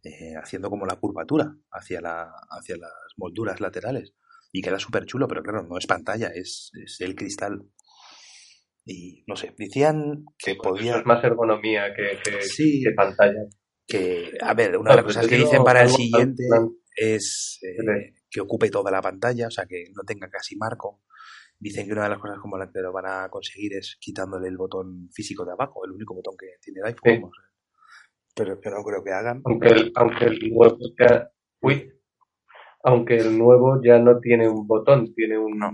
[0.04, 4.14] eh, haciendo como la curvatura hacia, la, hacia las molduras laterales.
[4.52, 7.64] Y queda súper chulo, pero claro, no es pantalla, es, es el cristal.
[8.86, 10.92] Y no sé, decían que Pues podía...
[10.92, 12.82] eso es más ergonomía que, que, Sí.
[12.84, 13.40] que pantalla.
[13.88, 16.44] Que, a ver, una de las cosas que dicen para el siguiente
[16.96, 21.02] es eh, que ocupe toda la pantalla, o sea, que no tenga casi marco.
[21.60, 24.48] Dicen que una de las cosas como la que lo van a conseguir es quitándole
[24.48, 27.32] el botón físico de abajo, el único botón que tiene el iPhone.
[27.32, 27.40] Sí.
[28.36, 29.42] Pero que no creo que hagan.
[29.46, 30.78] Aunque el, aunque el nuevo
[31.62, 31.94] uy,
[32.84, 35.72] aunque el nuevo ya no tiene un botón, tiene un No.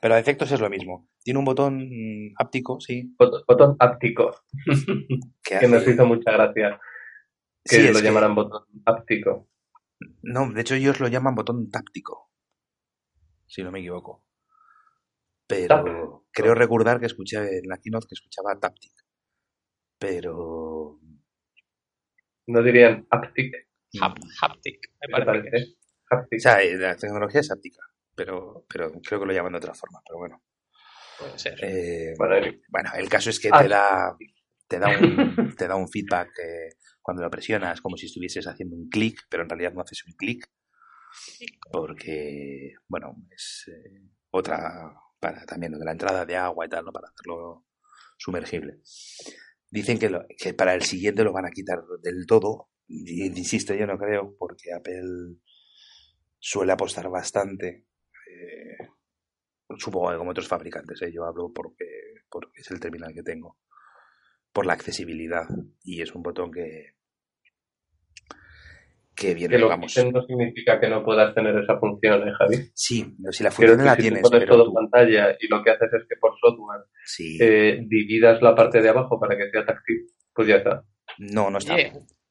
[0.00, 1.08] Pero a efectos es lo mismo.
[1.22, 4.34] Tiene un botón mm, áptico, sí, bot- botón áptico,
[5.42, 6.80] que, nos hizo mucha gracia
[7.64, 9.48] que Sí, lo que- llamaran botón áptico.
[10.22, 12.30] No, de hecho ellos lo llaman botón táctico,
[13.46, 14.24] si no me equivoco.
[15.46, 18.92] Pero creo recordar que escuché en la keynote que escuchaba Taptic.
[19.98, 21.00] Pero...
[22.46, 23.54] No dirían haptic,
[24.00, 25.76] Hap- haptic, me ¿qué te parece.
[26.12, 27.82] O sea, eh, la tecnología es áptica,
[28.20, 30.00] pero, pero creo que lo llaman de otra forma.
[30.06, 30.42] Pero bueno.
[31.18, 31.58] Puede ser.
[31.64, 33.62] Eh, Bueno, el- bueno, el caso es que Ah.
[33.62, 34.16] te da,
[34.68, 34.96] te da un,
[35.58, 39.42] te da un feedback eh, cuando lo presionas, como si estuvieses haciendo un clic, pero
[39.42, 40.46] en realidad no haces un clic.
[41.72, 46.84] porque, bueno, es eh, otra para también lo de la entrada de agua y tal,
[46.84, 46.92] ¿no?
[46.92, 47.66] Para hacerlo
[48.16, 48.80] sumergible.
[49.70, 52.68] Dicen que, lo- que para el siguiente lo van a quitar del todo.
[52.86, 55.36] Y, insisto, yo no creo, porque Apple
[56.38, 57.86] suele apostar bastante.
[59.78, 61.12] Supongo que como otros fabricantes, ¿eh?
[61.12, 61.86] yo hablo porque,
[62.30, 63.58] porque es el terminal que tengo.
[64.52, 65.44] Por la accesibilidad.
[65.84, 66.94] Y es un botón que.
[69.14, 69.92] que viene, que lo vamos.
[69.94, 72.70] quiten no significa que no puedas tener esa función, ¿eh, Javi?
[72.74, 75.46] Sí, no, si la función la si tienes, tú pones pero todo tú- pantalla y
[75.48, 79.36] lo que haces es que por software sí, eh, dividas la parte de abajo para
[79.36, 80.84] que sea táctil, pues ya está.
[81.18, 81.76] no, no está.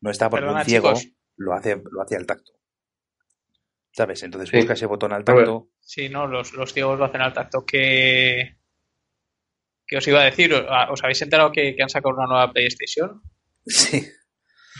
[0.01, 1.13] No está porque perdona, un ciego chicos.
[1.37, 2.53] lo hace, lo hace al tacto.
[3.91, 4.21] ¿Sabes?
[4.23, 4.57] Entonces Sí.
[4.57, 5.69] busca ese botón al tacto.
[5.79, 7.65] Sí, no, los, los ciegos lo hacen al tacto.
[7.65, 8.57] Que,
[9.87, 13.21] que os iba a decir, ¿os habéis enterado que, que han sacado una nueva PlayStation?
[13.65, 14.07] Sí.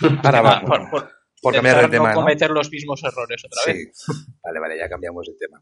[0.23, 0.69] Ahora Ah, vamos.
[0.69, 2.21] por, por Por cambiar de intentar tema, no ¿no?
[2.21, 4.05] cometer los mismos errores otra vez.
[4.43, 5.59] Vale, vale, ya cambiamos de tema.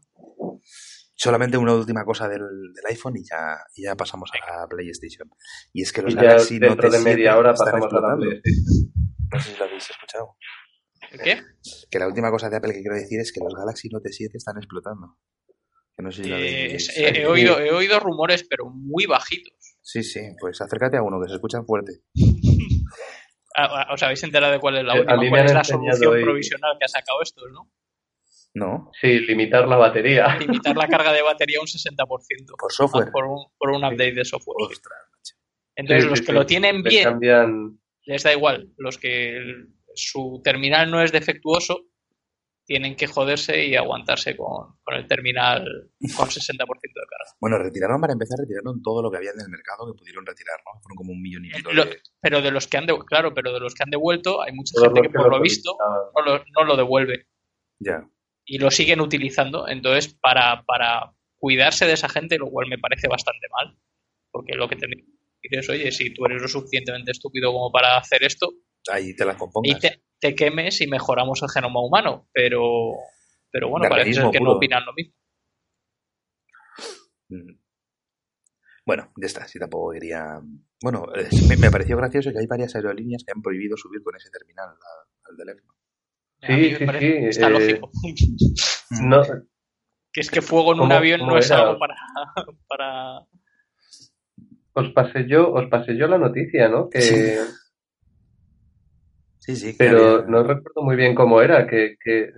[1.14, 5.28] Solamente una última cosa del, del iPhone y ya, y ya pasamos a la PlayStation.
[5.72, 8.00] Y es que los Y ya Galaxy dentro Note de media 7 hora pasamos a
[8.00, 8.16] la.
[8.16, 8.92] PlayStation.
[9.32, 10.36] No sé si lo habéis escuchado.
[11.22, 11.42] ¿Qué?
[11.90, 14.36] Que la última cosa de Apple que quiero decir es que los Galaxy Note 7
[14.36, 15.16] están explotando.
[15.96, 16.88] Que no sé si lo Eh, habéis...
[16.90, 19.54] es- he, he oído, he oído rumores, pero muy bajitos.
[19.82, 21.92] Sí, sí, pues acércate a uno que se escuchan fuerte.
[23.56, 25.16] Ah, ah, ¿Os habéis enterado de cuál es la Eh, última?
[25.16, 27.70] mí me ¿Cuál han es la solución hoy- provisional que ha sacado esto, no?
[28.54, 30.36] No, Sí, limitar la batería.
[30.38, 32.54] Limitar la carga de batería un 60%.
[32.58, 33.10] por software.
[33.12, 34.56] Por, un, por un update de software.
[34.70, 35.34] Ostras, macho.
[35.76, 36.38] Entonces, Sí, los sí, que sí.
[36.38, 37.80] lo tienen bien, cambian.
[38.04, 38.72] les da igual.
[38.78, 39.40] Los que
[39.98, 41.86] su terminal no es defectuoso,
[42.64, 45.64] tienen que joderse y aguantarse con, con el terminal
[46.16, 47.32] con 60% de carga.
[47.40, 50.56] Bueno, retiraron para empezar, retiraron todo lo que había en el mercado que pudieron retirar,
[50.66, 50.78] ¿no?
[50.82, 51.98] Fueron como un millón y pico Lo- de...
[52.20, 54.72] Pero de los que han de- claro, pero de los que han devuelto, hay mucha
[54.74, 55.76] todos gente que por lo visto
[56.14, 57.26] no lo, no lo devuelve
[57.78, 58.06] Ya.
[58.44, 59.66] y lo siguen utilizando.
[59.66, 63.78] Entonces, para, para cuidarse de esa gente, lo cual me parece bastante mal,
[64.30, 64.86] porque lo que te
[65.42, 68.50] dices, oye, si tú eres lo suficientemente estúpido como para hacer esto,
[68.90, 69.80] Ahí te las y compongas.
[69.80, 72.92] te, te quemes y mejoramos el genoma humano, pero,
[73.50, 74.52] pero bueno, parece ser que puro.
[74.52, 75.14] no opinan lo mismo.
[77.28, 77.58] Mm.
[78.86, 80.40] Bueno, ya está, si tampoco quería...
[80.82, 81.06] Bueno,
[81.48, 84.68] me, me pareció gracioso que hay varias aerolíneas que han prohibido subir con ese terminal
[84.68, 85.74] a- al teléfono.
[86.40, 87.90] Sí, sí, está eh, lógico.
[89.02, 89.22] No,
[90.10, 91.96] que es que fuego en un ¿cómo- avión no es algo para,
[92.68, 93.18] para...
[94.72, 96.88] os pasé yo, os pasé yo la noticia, ¿no?
[96.88, 97.34] Que, Sí,
[99.56, 99.74] sí.
[99.78, 102.30] pero había- no recuerdo muy bien cómo era, que, que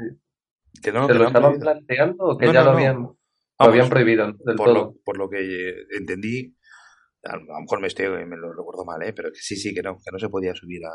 [0.83, 1.73] que no, se que lo estaban prohibido.
[1.73, 2.77] planteando o que No, ya no, lo no.
[2.79, 3.19] habían, lo
[3.59, 4.75] habían prohibido del por todo.
[4.75, 6.57] lo, por lo que entendí,
[7.25, 9.13] a lo a lo mejor me estoy me lo recuerdo mal, ¿eh?
[9.13, 10.91] pero que sí, sí, que no, que no se podía subir a.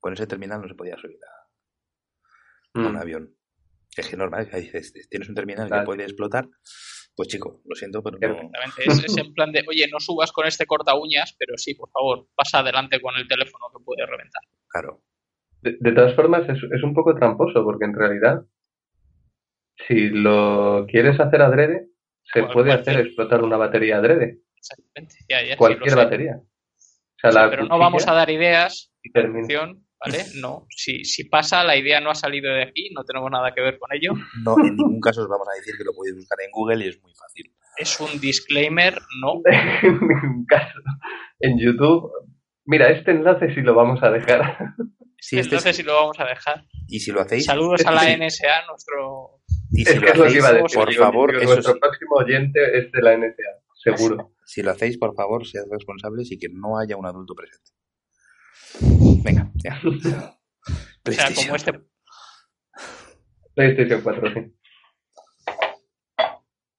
[0.00, 2.98] Con ese terminal no se podía subir a, a un Mm.
[2.98, 3.34] avión.
[3.96, 4.48] Es que normal,
[5.10, 5.82] tienes un terminal Claro.
[5.82, 6.46] que puede explotar,
[7.16, 8.26] pues chico, lo siento, pero no.
[8.28, 11.74] Exactamente, es, es en plan de, oye, no subas con este corta uñas, pero sí,
[11.74, 14.42] por favor, pasa adelante con el teléfono que puede reventar.
[14.68, 15.02] Claro.
[15.72, 18.42] De, de todas formas, es, es un poco tramposo, porque en realidad,
[19.86, 21.88] si lo quieres hacer adrede,
[22.32, 26.36] se Cual- puede hacer explotar una batería adrede, Exactamente, ya, cualquier batería.
[26.36, 29.38] O sea, Sí, la pero no vamos a dar ideas, y termina.
[29.46, 30.24] atención, ¿vale?
[30.40, 33.60] No, si, si pasa, la idea no ha salido de aquí, no tenemos nada que
[33.60, 34.12] ver con ello.
[34.44, 36.88] No, en ningún caso os vamos a decir que lo podéis buscar en Google y
[36.88, 37.52] es muy fácil.
[37.76, 39.40] Es un disclaimer, no.
[39.82, 40.78] en ningún caso.
[41.40, 42.10] En YouTube,
[42.66, 44.74] mira, este enlace sí lo vamos a dejar.
[45.20, 46.64] Este es- Entonces, si lo vamos a dejar.
[46.86, 48.12] y si lo hacéis, Saludos a la Sí.
[48.12, 49.40] NSA, nuestro.
[49.72, 50.78] y es si que lo es lo que hacéis, iba a decir.
[50.78, 53.42] por digo, favor, eso nuestro sí, próximo oyente es de la NSA,
[53.74, 54.32] seguro.
[54.44, 57.70] si lo hacéis, por favor, sed responsables y que no haya un adulto presente.
[59.24, 59.80] Venga, ya.
[61.08, 61.44] O sea, PlayStation.
[61.46, 61.72] como este.
[63.54, 64.54] PlayStation 4, sí.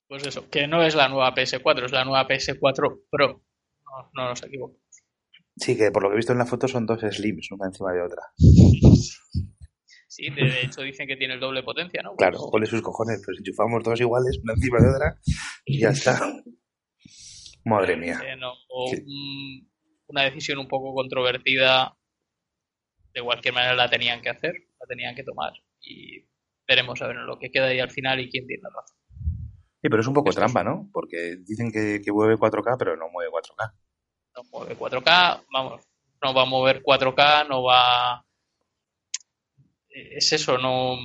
[0.08, 3.44] Pues eso, que no es la nueva PS4, es la nueva PS4 Pro.
[3.84, 4.82] No, no nos equivocamos.
[5.60, 7.92] Sí, que por lo que he visto en la foto son dos slims, una encima
[7.94, 8.22] de otra.
[10.08, 12.16] Sí, de, hecho dicen que tiene el doble potencia, ¿no?
[12.16, 15.20] Claro, ole sus cojones, pues enchufamos dos iguales, una encima de otra,
[15.66, 16.20] y ya está.
[17.66, 18.20] Madre mía.
[18.26, 19.04] Eh, no, o Sí.
[19.06, 19.70] un-
[20.08, 21.96] una decisión un poco controvertida.
[23.14, 25.52] De cualquier manera la tenían que hacer, la tenían que tomar.
[25.82, 26.26] Y
[26.68, 28.98] veremos a ver lo que queda ahí al final y quién tiene razón.
[29.82, 30.90] Sí, pero es un poco trampa, ¿no?
[30.92, 33.74] Porque dicen que, que mueve 4K, pero no mueve 4K.
[34.40, 35.82] No mueve 4K, vamos,
[36.22, 38.24] no va a mover 4K, no va.
[39.90, 40.98] Es eso, no.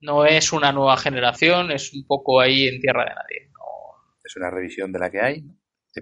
[0.00, 3.50] No es una nueva generación, es un poco ahí en tierra de nadie.
[3.52, 5.44] No, Es una revisión de la que hay,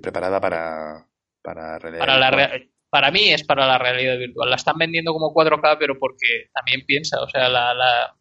[0.00, 1.08] preparada para,
[1.42, 4.50] para realidad para, la para mí es para la realidad virtual.
[4.50, 8.14] La están vendiendo como 4K, pero porque también piensa, o sea, la, la,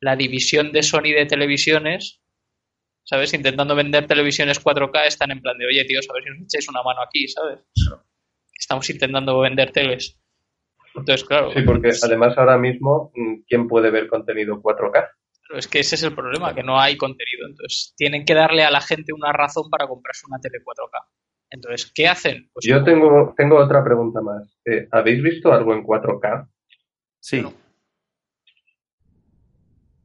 [0.00, 2.23] la división de Sony de televisiones,
[3.04, 3.32] ¿sabes?
[3.34, 6.68] Intentando vender televisiones 4K, están en plan de, oye, tíos, a ver si nos echáis
[6.68, 7.60] una mano aquí, ¿sabes?
[8.58, 10.18] Estamos intentando vender teles.
[10.94, 15.08] Entonces, claro, Sí, porque además ahora mismo, mm, ¿quién puede ver contenido 4K?
[15.46, 17.46] Pero es que ese es el problema, que no hay contenido.
[17.46, 21.06] Entonces, tienen que darle a la gente una razón para comprarse una tele 4K.
[21.50, 22.48] Entonces, ¿qué hacen?
[22.52, 24.58] Pues Yo tengo, tengo otra pregunta más.
[24.64, 26.48] Eh, ¿Habéis visto algo en 4K?
[27.20, 27.44] Sí.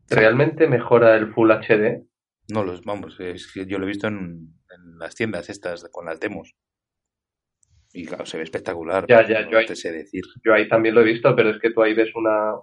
[0.09, 2.08] ¿Realmente mejora el Full HD?
[2.51, 4.15] No los, vamos, es que yo lo he visto en,
[4.69, 6.53] en las tiendas estas con las demos.
[7.93, 9.05] Y claro, se ve espectacular.
[9.07, 10.23] Ya, ya, no yo ahí- te sé decir.
[10.43, 12.53] Yo ahí también lo he visto, pero es que tú ahí ves una,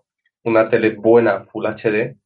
[0.44, 2.16] una tele buena Full HD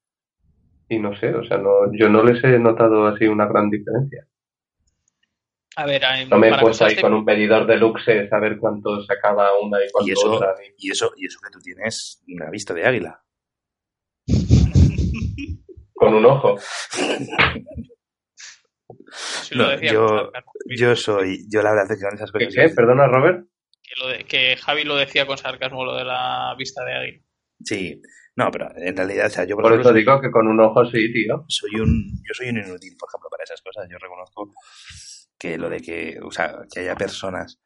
[0.89, 4.27] y no sé, o sea, no, yo no les he notado así una gran diferencia.
[5.77, 8.59] A ver, hay- No me he puesto ahí con un medidor de luxe a ver
[8.59, 10.55] cuánto sacaba una y cuánto Y eso, otra.
[10.59, 13.23] ni- y eso, y eso que tú tienes una vista de águila.
[16.01, 16.57] Con un ojo.
[19.43, 20.53] si lo No, decía yo- con sarcasmo.
[20.79, 22.55] Yo soy, yo la verdad es que con esas ¿Qué, cosas.
[22.71, 22.75] qué?
[22.75, 23.47] Perdona, Robert.
[23.83, 27.23] que, lo de- que Javi lo decía con sarcasmo, lo de la vista de águila.
[27.65, 28.01] Sí,
[28.37, 30.59] no, pero en realidad, o sea, yo por, Por eso soy- digo que con un
[30.61, 31.45] ojo sí, tío.
[31.49, 31.91] soy un
[32.27, 34.53] yo soy un inútil por ejemplo para esas cosas yo reconozco
[35.39, 37.61] que lo de que o sea que haya personas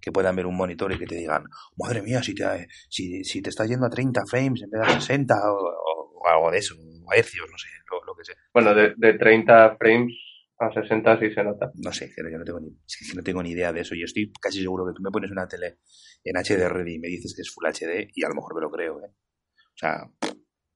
[0.00, 1.44] que puedan ver un monitor y que te digan,
[1.76, 2.44] madre mía, si te,
[2.88, 6.20] si, si te estás yendo a 30 frames en vez de a 60 o, o-
[6.22, 6.74] o algo de eso,
[7.12, 8.36] hercios, no sé, lo, lo que sea.
[8.52, 10.14] Bueno, de, de 30 frames
[10.60, 11.72] a 60 sí se nota.
[11.74, 13.94] No sé, yo no tengo, ni, es que no tengo ni idea de eso.
[13.94, 15.78] Yo estoy casi seguro que tú me pones una tele
[16.22, 18.60] en HD Ready y me dices que es Full HD y a lo mejor me
[18.60, 19.10] lo creo, ¿eh?
[19.10, 20.10] O sea,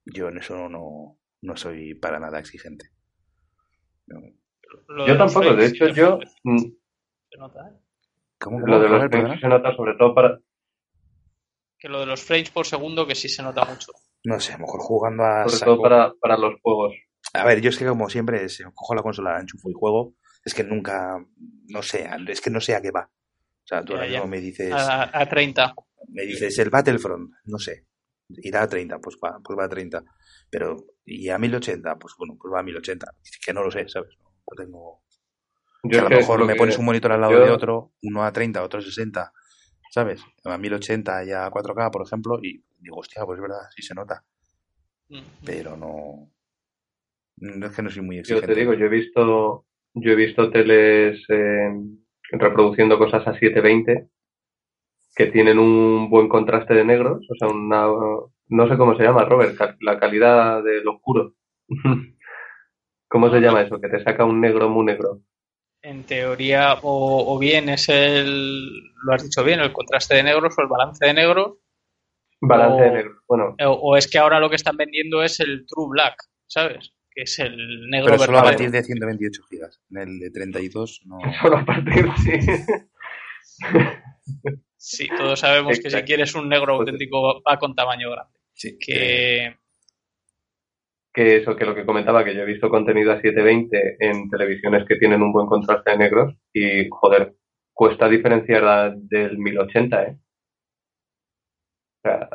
[0.07, 2.87] yo en eso no, no soy para nada exigente.
[4.07, 4.21] No.
[5.07, 6.59] Yo tampoco, de hecho yo mm,
[7.31, 7.81] se nota, ¿eh?
[8.39, 8.61] ¿Cómo?
[8.61, 10.41] lo de los frames se nota sobre todo para...
[11.79, 13.93] Que lo de los frames por segundo que sí se nota mucho.
[14.25, 16.95] No sé, a lo mejor jugando a Sobre saco- todo para, para los juegos.
[17.33, 20.15] A ver, yo es que como siempre, si cojo la consola, la enchufo y juego,
[20.45, 21.19] es que nunca,
[21.69, 23.09] no sé, es que no sé a qué va.
[23.11, 24.19] O sea, tú Ya, ahora ya.
[24.19, 25.75] mismo me dices, A, a 30.
[26.09, 27.87] me dices el Battlefront, no sé,
[28.29, 30.03] irá a 30, pues va, pues va a 30.
[30.51, 33.07] Pero, y a 1080, pues bueno, pues va a 1080.
[33.23, 34.15] Es que no lo sé, ¿sabes?
[34.23, 35.03] No, no tengo...
[35.85, 38.23] Yo a lo mejor lo me pones un monitor al lado yo- de otro, uno
[38.25, 39.33] a 30, otro a 60,
[39.95, 40.25] ¿sabes?
[40.45, 43.95] A 1080 y a 4K, por ejemplo, y digo, hostia, pues es verdad, sí se
[43.95, 44.25] nota,
[45.09, 45.21] Mm.
[45.45, 46.31] pero no...
[47.37, 48.47] No es que no soy muy Yo exigente.
[48.49, 51.71] te digo, yo he visto, yo he visto teles eh,
[52.33, 54.09] reproduciendo cosas a 720
[55.15, 57.87] que tienen un buen contraste de negros, o sea, una,
[58.49, 61.35] no sé cómo se llama, Robert, la calidad del oscuro.
[63.09, 63.81] ¿Cómo se llama eso?
[63.81, 65.21] Que te saca un negro muy negro.
[65.85, 68.67] En teoría, o, o bien es el,
[69.05, 71.59] lo has dicho bien, el contraste de negros o el balance de negros,
[72.41, 73.15] Balance O- de negro.
[73.29, 76.17] Bueno, o, o es que ahora lo que están vendiendo es el True Black,
[76.47, 76.93] ¿sabes?
[77.15, 79.81] Que es el negro Pero solo a partir de 128 gigas.
[79.91, 81.19] En el de 32 no...
[81.43, 82.33] solo a partir, sí.
[84.77, 88.39] Sí, todos sabemos que si quieres un negro auténtico va con tamaño grande.
[88.53, 89.57] Sí, Que
[91.15, 94.85] Que eso, que lo que comentaba, que yo he visto contenido a 720 en televisiones
[94.89, 97.37] que tienen un buen contraste de negros y, joder,
[97.73, 100.19] cuesta diferenciar la del 1080, ¿eh?
[102.05, 102.29] O sea,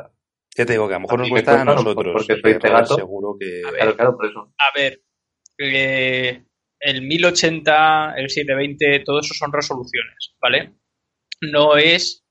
[0.56, 2.12] Ya te digo que a lo mejor A nos cuesta a nosotros.
[2.12, 2.94] porque soy pero cegato.
[2.94, 3.62] seguro que...
[3.66, 3.80] A ver.
[3.80, 4.52] claro, claro, por eso.
[4.58, 5.02] A ver,
[5.58, 6.44] eh,
[6.80, 10.74] el 1080, el 720, todo eso son resoluciones, ¿vale?
[11.42, 12.24] No es,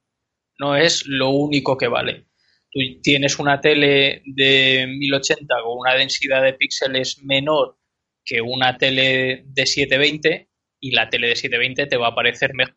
[0.60, 2.26] no es lo único que vale.
[2.72, 7.78] Tú tienes una tele de 1080 con una densidad de píxeles menor
[8.24, 12.76] que una tele de 720 y la tele de 720 te va a parecer mejor.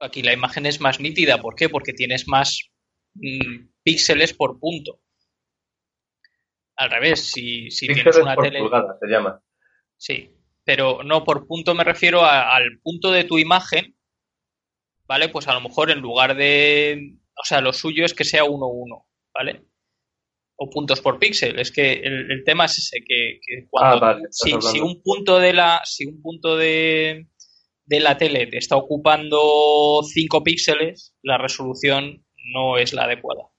[0.00, 1.68] Aquí la imagen es más nítida, ¿por qué?
[1.68, 2.70] Porque tienes más
[3.14, 5.00] mm, píxeles por punto.
[6.76, 8.58] Al revés, si, si tienes una por tele.
[8.60, 9.42] pulgada se llama.
[9.96, 10.30] Sí,
[10.64, 13.96] pero no por punto me refiero a- al punto de tu imagen,
[15.06, 15.28] ¿vale?
[15.30, 19.04] Pues a lo mejor en lugar de, o sea, lo suyo es que sea 1-1,
[19.34, 19.62] ¿vale?
[20.56, 21.58] O puntos por píxel.
[21.58, 25.02] Es que el, el tema es ese, que, que cuando, Ah, vale, estás si, un
[25.02, 27.28] punto de la, si un punto de,
[27.84, 33.50] de la tele te está ocupando 5 píxeles, la resolución no es la adecuada.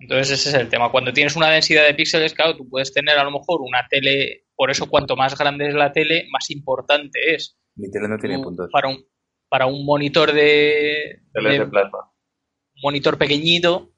[0.00, 0.90] Entonces ese es el tema.
[0.90, 4.46] Cuando tienes una densidad de píxeles, claro, tú puedes tener a lo mejor una tele,
[4.54, 7.58] por eso cuanto más grande es la tele, más importante es.
[7.74, 8.70] Mi tele no tiene Tú, puntos.
[8.72, 9.04] Para un,
[9.50, 12.12] para un monitor de, plasma.
[12.76, 13.92] un monitor pequeñito,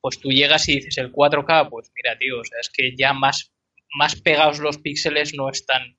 [0.00, 3.12] pues tú llegas y dices el 4K, pues mira, tío, o sea, es que ya
[3.14, 3.52] más,
[3.96, 5.98] más pegados los píxeles no están,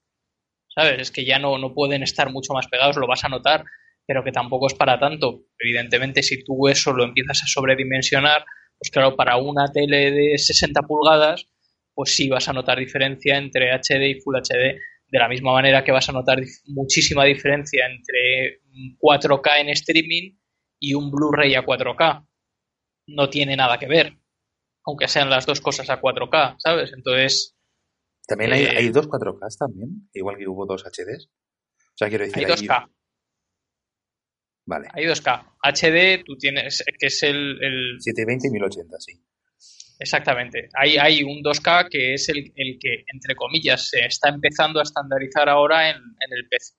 [0.69, 1.01] ¿sabes?
[1.01, 3.65] Es que ya no, no pueden estar mucho más pegados, lo vas a notar,
[4.05, 5.45] pero que tampoco es para tanto.
[5.59, 8.45] Evidentemente, si tú eso lo empiezas a sobredimensionar,
[8.77, 11.47] pues claro, para una tele de 60 pulgadas,
[11.95, 14.79] pues sí vas a notar diferencia entre HD y Full HD,
[15.11, 20.37] de la misma manera que vas a notar muchísima diferencia entre un 4K en streaming
[20.79, 22.25] y un Blu-ray a 4K.
[23.07, 24.17] No tiene nada que ver,
[24.85, 26.93] aunque sean las dos cosas a 4K, ¿sabes?
[26.95, 27.57] Entonces,
[28.25, 31.27] También hay, eh, hay dos 4Ks también, igual que hubo dos HDs.
[31.27, 32.89] O sea, quiero decir, hay 2K,
[34.65, 35.57] Vale, hay 2K.
[35.61, 39.21] HD, tú tienes, que es el, el 720 y 1080, sí.
[40.01, 40.67] Exactamente.
[40.73, 44.83] Hay, hay un 2K que es el, el que, entre comillas, se está empezando a
[44.83, 46.73] estandarizar ahora en, en el PC.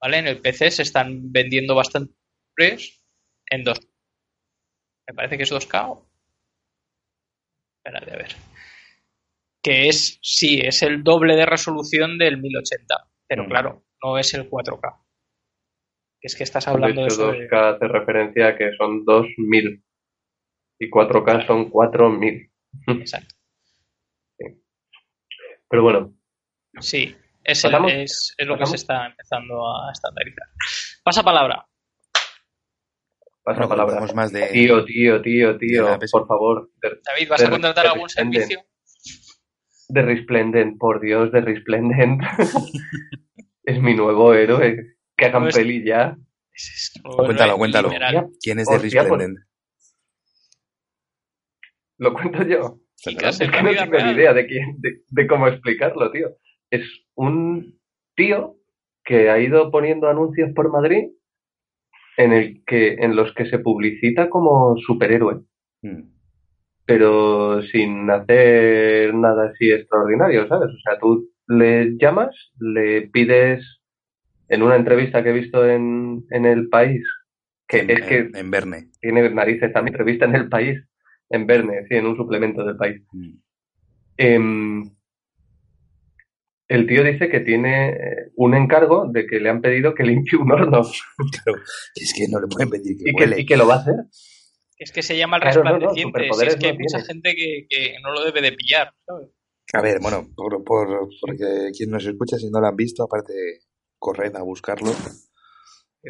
[0.00, 0.16] ¿Vale?
[0.18, 3.02] En el PC se están vendiendo bastantes
[3.50, 3.78] en 2.
[5.08, 5.90] Me parece que es 2K.
[5.90, 6.08] o-
[7.84, 8.34] Espérate, a ver.
[9.62, 12.94] Que es, sí, es el doble de resolución del 1080.
[13.28, 13.48] Pero Mm.
[13.48, 15.04] claro, no es el 4K.
[16.20, 17.30] Que es que estás De hablando de eso.
[17.32, 19.84] de- 2K hace referencia a que son 2000
[20.78, 22.50] y 4K son 4000.
[23.00, 23.34] Exacto.
[25.70, 26.14] Pero bueno,
[26.80, 27.14] Sí,
[27.44, 30.46] es, es, es lo que se está empezando a estandarizar.
[31.02, 31.66] Pasa palabra.
[33.42, 33.94] pasa Bueno, palabra.
[33.94, 34.46] hablamos más de...
[34.48, 36.70] Tío, tío, tío, tío, por favor.
[36.80, 38.60] De, David, ¿vas a contratar algún servicio?
[39.90, 42.20] de Resplendent, por Dios, de Resplendent.
[43.64, 44.96] es mi nuevo héroe.
[45.16, 46.16] Que hagan Pues- peli ya.
[46.52, 47.88] Es Cuéntalo, cuéntalo.
[47.88, 48.28] liberal.
[48.40, 49.38] ¿Quién es de pues- Resplendent?
[51.98, 52.78] Lo cuento yo.
[53.04, 56.30] Es que no tengo ni idea de, quién, de, de cómo explicarlo, tío.
[56.70, 56.82] Es
[57.14, 57.78] un
[58.16, 58.56] tío
[59.04, 61.04] que ha ido poniendo anuncios por Madrid
[62.16, 65.40] en, el que, en los que se publicita como superhéroe,
[65.82, 66.10] Mm.
[66.84, 70.70] pero sin hacer nada así extraordinario, ¿sabes?
[70.74, 73.64] O sea, tú le llamas, le pides
[74.48, 77.02] en una entrevista que he visto en, en El País,
[77.68, 78.88] que En, es que en- en Verne.
[79.00, 80.82] tiene narices también, entrevista en El País,
[81.30, 83.02] en Verne, sí, en un suplemento del País.
[83.12, 83.34] Mm.
[84.16, 84.82] Em,
[86.68, 90.38] el tío dice que tiene eh, un encargo de que le han pedido que limpie
[90.38, 91.62] un horno Claro,
[91.94, 93.94] es que no le pueden pedir que y que, y que lo va a hacer.
[94.78, 96.20] Es que se llama el Claro, no, no, resplandeciente.
[96.34, 98.92] si es que hay mucha gente que, que no lo debe de pillar.
[99.06, 99.28] ¿sabes?
[99.74, 103.34] A ver, bueno, por, por, porque quien nos escucha, si no lo han visto, aparte,
[103.98, 104.90] corred a buscarlo.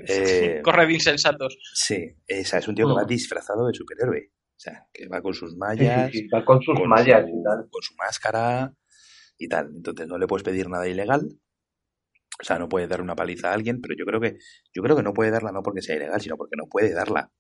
[0.07, 1.57] Eh, Corre de insensatos.
[1.75, 2.97] sí, esa es un tío que Mm.
[2.99, 4.31] va disfrazado de superhéroe.
[4.59, 7.29] O sea, que va con sus mallas, sí, sí, va con sus con mallas su-
[7.29, 7.69] y tal.
[7.71, 8.75] con su máscara
[9.39, 9.71] y tal.
[9.75, 11.29] Entonces no le puedes pedir nada ilegal.
[12.41, 14.37] O sea, no puede dar una paliza a alguien, pero yo creo que
[14.75, 17.33] yo creo que no puede darla no porque sea ilegal, sino porque no puede darla.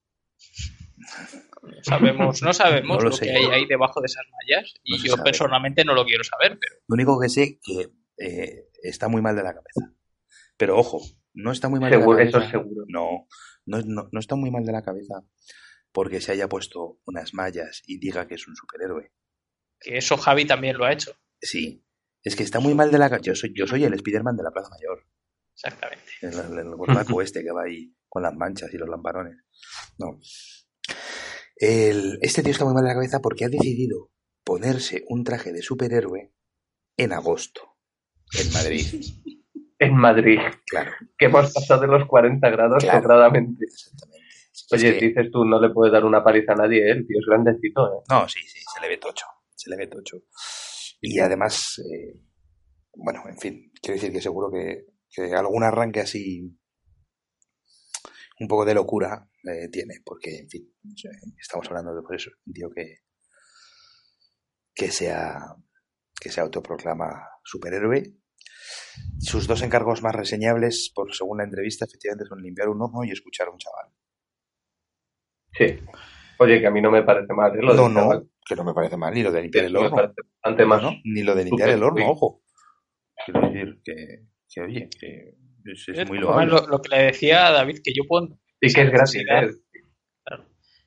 [1.82, 3.24] Sabemos, no sabemos No lo lo, sé.
[3.26, 4.74] que hay ahí debajo de esas mallas.
[4.84, 5.24] Y No yo sabe.
[5.24, 9.36] personalmente no lo quiero saber, pero Lo único que sé que eh, está muy mal
[9.36, 9.92] de la cabeza.
[10.56, 11.00] Pero ojo,
[11.34, 12.38] no está muy mal de la eso cabeza.
[12.44, 12.84] es seguro.
[12.88, 13.26] No,
[13.66, 15.22] no, no, no está muy mal de la cabeza
[15.98, 19.10] porque se haya puesto unas mallas y diga que es un superhéroe.
[19.80, 21.10] que eso Javi también lo ha hecho.
[21.42, 21.84] Sí,
[22.22, 23.24] es que está muy mal de la cabeza.
[23.30, 25.04] Yo soy, yo soy el Spiderman de la Plaza Mayor.
[25.54, 26.04] Exactamente.
[26.22, 29.38] El, el gordaco este que va ahí con las manchas y los lamparones.
[29.98, 30.20] No.
[31.56, 34.12] El- este tío está muy mal de la cabeza porque ha decidido
[34.44, 36.32] ponerse un traje de superhéroe
[36.96, 37.76] en agosto
[38.38, 38.86] en Madrid.
[39.80, 43.00] En Madrid, Claro, que hemos pasado de los 40 grados Claro.
[43.00, 43.64] sobradamente.
[44.70, 46.90] Es Oye, que- dices tú, no le puedes dar una paliza a nadie, ¿eh?
[46.92, 48.02] el tío es grandecito, ¿eh?
[48.10, 49.26] No, sí, sí, se le ve tocho.
[49.54, 50.18] Se le ve tocho.
[51.00, 52.20] Y además, eh,
[52.94, 56.54] bueno, en fin, quiero decir que seguro que, que algún arranque así,
[58.40, 60.74] un poco de locura eh, tiene, porque, en fin,
[61.40, 62.98] estamos hablando de por eso, un tío que,
[64.74, 65.38] que sea
[66.20, 68.02] que se autoproclama superhéroe.
[69.20, 73.10] Sus dos encargos más reseñables, por según la entrevista, efectivamente son limpiar un horno y
[73.12, 73.92] escuchar a un chaval.
[75.52, 75.76] Sí.
[76.38, 77.62] Oye, que a mí no me parece mal, ¿eh?
[77.62, 79.78] Lo no, del no, que no me parece mal, ni lo de limpiar el Me
[79.80, 79.96] horno.
[79.96, 80.82] parece bastante más.
[80.82, 82.42] No, ni lo de limpiar el horno, ojo.
[83.24, 83.94] Quiero decir que,
[84.52, 85.34] que oye, que
[85.64, 86.46] es, es muy loable.
[86.52, 88.28] lo, lo que le decía a David, que yo puedo,
[88.60, 89.16] Y que es gratis.
[89.16, 89.50] ¿eh?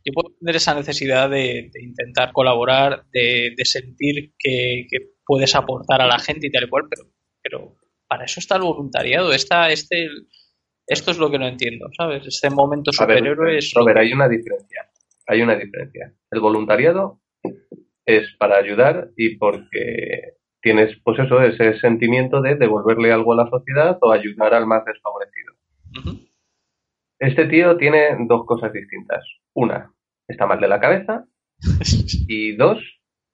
[0.03, 5.53] yo puedo tener esa necesidad de, de intentar colaborar, de, de sentir que, que puedes
[5.53, 7.09] aportar a la gente y tal y cual, pero,
[7.43, 7.75] pero
[8.07, 9.31] para eso está el voluntariado.
[9.31, 10.07] Está, este,
[10.91, 12.27] esto es lo que no entiendo, ¿sabes?
[12.27, 14.89] Este momento ver, superhéroe es Robert, que- hay una diferencia.
[15.27, 16.13] Hay una diferencia.
[16.29, 17.21] El voluntariado
[18.05, 23.49] es para ayudar y porque tienes, pues eso, ese sentimiento de devolverle algo a la
[23.49, 25.53] sociedad o ayudar al más desfavorecido.
[27.19, 29.23] Este tío tiene dos cosas distintas.
[29.53, 29.93] Una,
[30.27, 31.25] está mal de la cabeza
[32.27, 32.79] y dos,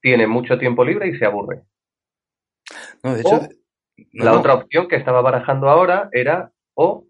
[0.00, 1.62] tiene mucho tiempo libre y se aburre.
[3.02, 3.40] No, de hecho, o
[4.12, 7.07] no, la no, otra opción que estaba barajando ahora era o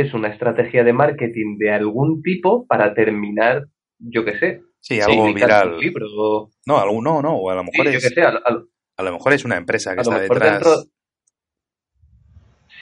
[0.00, 3.66] es una estrategia de marketing de algún tipo para terminar,
[3.98, 5.70] yo qué sé, sí, algo viral.
[5.70, 8.22] un libro o No, algo, no, no, o a lo sí, mejor yo es, sé,
[8.22, 8.64] a, a-
[8.96, 10.58] a lo mejor es una empresa que a está detrás.
[10.60, 10.84] dentro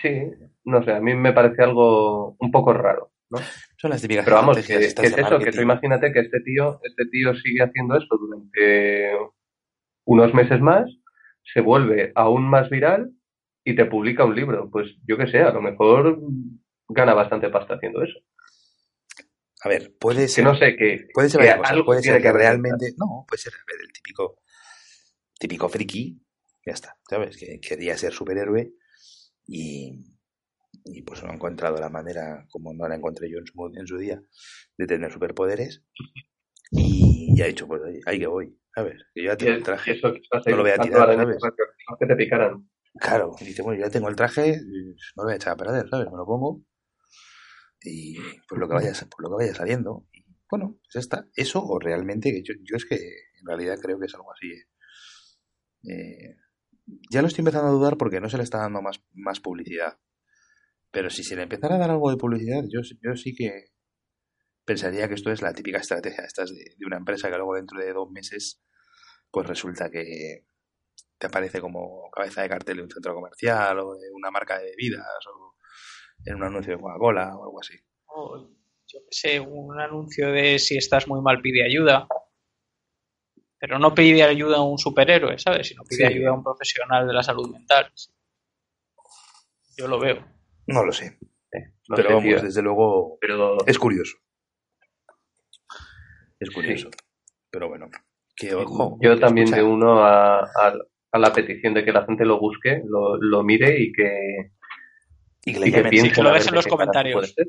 [0.03, 0.31] sí,
[0.65, 3.39] no sé, a mí me parece algo un poco raro, ¿no?
[3.77, 6.81] Son las típicas Pero vamos, que, que es eso, que tú imagínate que este tío,
[6.83, 9.13] este tío sigue haciendo esto durante
[10.05, 10.91] unos meses más,
[11.55, 13.13] se vuelve aún más viral
[13.65, 14.71] y te publica un libro.
[14.71, 16.19] Pues yo qué sé, a lo mejor
[16.89, 18.19] gana bastante pasta haciendo eso.
[19.63, 21.71] A ver, puede Que ser, no sé, que, puede ser que cosas.
[21.71, 22.93] algo Puede ser que realmente.
[22.99, 24.39] No, puede ser el típico,
[25.39, 26.23] típico friki.
[26.65, 27.37] Ya está, ¿sabes?
[27.37, 28.73] Que quería ser superhéroe
[29.47, 30.05] y,
[30.85, 33.87] y pues no ha encontrado la manera, como no la encontré yo en su, en
[33.87, 34.21] su día,
[34.77, 35.85] de tener superpoderes.
[36.73, 38.59] Y ya ha dicho, pues ahí que voy.
[38.75, 39.93] A ver, que yo ya tengo el traje.
[39.93, 40.21] Eso que
[40.51, 41.39] No lo voy a tirar, ¿sabes?
[42.01, 42.69] que te picaran.
[43.01, 44.61] Claro, y dice, bueno, ya tengo el traje, eh,
[45.17, 46.07] no lo voy a echar a perder, ¿sabes?
[46.11, 46.63] Me lo pongo
[47.87, 48.17] y
[48.49, 50.07] pues lo que vaya, pues lo que vaya saliendo.
[50.13, 51.29] Y bueno, pues está.
[51.35, 54.49] Eso o realmente, yo, yo es que en realidad creo que es algo así.
[54.49, 54.67] ¿eh?
[55.89, 56.37] Eh,
[57.11, 59.99] ya lo estoy empezando a dudar porque no se le está dando más, más publicidad.
[60.91, 63.73] Pero si se le empezara a dar algo de publicidad, yo, yo sí que
[64.65, 67.81] pensaría que esto es la típica estrategia estas de, de una empresa que luego dentro
[67.81, 68.61] de dos meses
[69.31, 70.47] pues resulta que
[71.19, 74.65] te aparece como cabeza de cartel de un centro comercial o de una marca de
[74.65, 75.56] bebidas o
[76.27, 77.75] en un anuncio de Coca-Cola o algo así.
[78.89, 82.07] yo qué sé, un anuncio de si estás muy mal pide ayuda.
[83.59, 85.69] Pero no pide ayuda a un superhéroe, ¿sabes?
[85.69, 86.15] Sino pide Sí.
[86.15, 87.91] ayuda a un profesional de la salud mental.
[89.79, 90.25] Yo lo veo.
[90.67, 91.19] No lo sé.
[91.95, 94.17] Pero vamos, desde luego Pero es curioso.
[96.39, 96.91] Es curioso.
[97.51, 97.89] Pero bueno,
[98.37, 98.99] que ojo.
[99.01, 100.75] yo también escucha, de uno a, a,
[101.13, 104.53] a la petición de que la gente lo busque, lo, lo mire y que,
[105.47, 107.35] Y que le y que lo dejen en los comentarios.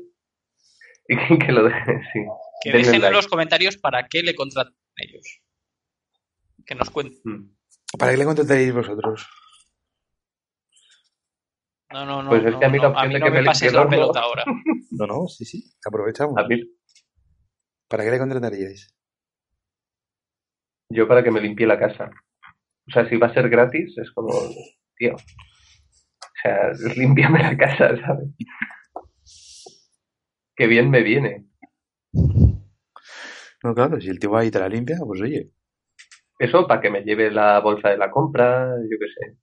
[1.10, 2.20] Y que, que lo dejen, sí.
[2.60, 3.16] Que Denle dejen en like.
[3.16, 5.40] los comentarios para qué le contratan ellos.
[6.66, 7.18] Que nos cuenten.
[7.24, 7.56] Mm.
[7.98, 9.26] ¿Para qué le contrataréis vosotros?
[11.90, 12.28] No, no, no.
[12.28, 13.88] Pues es no, que a mí no, la mí no que me me pases la
[13.88, 14.44] pelota ahora.
[14.90, 15.72] No, no, sí, sí.
[15.86, 16.36] Aprovechamos.
[16.36, 16.60] A mí,
[17.88, 18.94] ¿Para qué le contrataríais?
[20.90, 22.10] yo para que me limpie la casa.
[22.86, 24.30] O sea, si va a ser gratis, es como,
[24.96, 25.16] tío.
[26.38, 28.28] O sea, límpiame la casa, ¿sabes?
[30.56, 31.46] Qué bien me viene.
[33.62, 35.50] No, claro, si el tío va y te la limpia, pues oye.
[36.38, 39.36] Eso para que me lleve la bolsa de la compra, yo qué sé.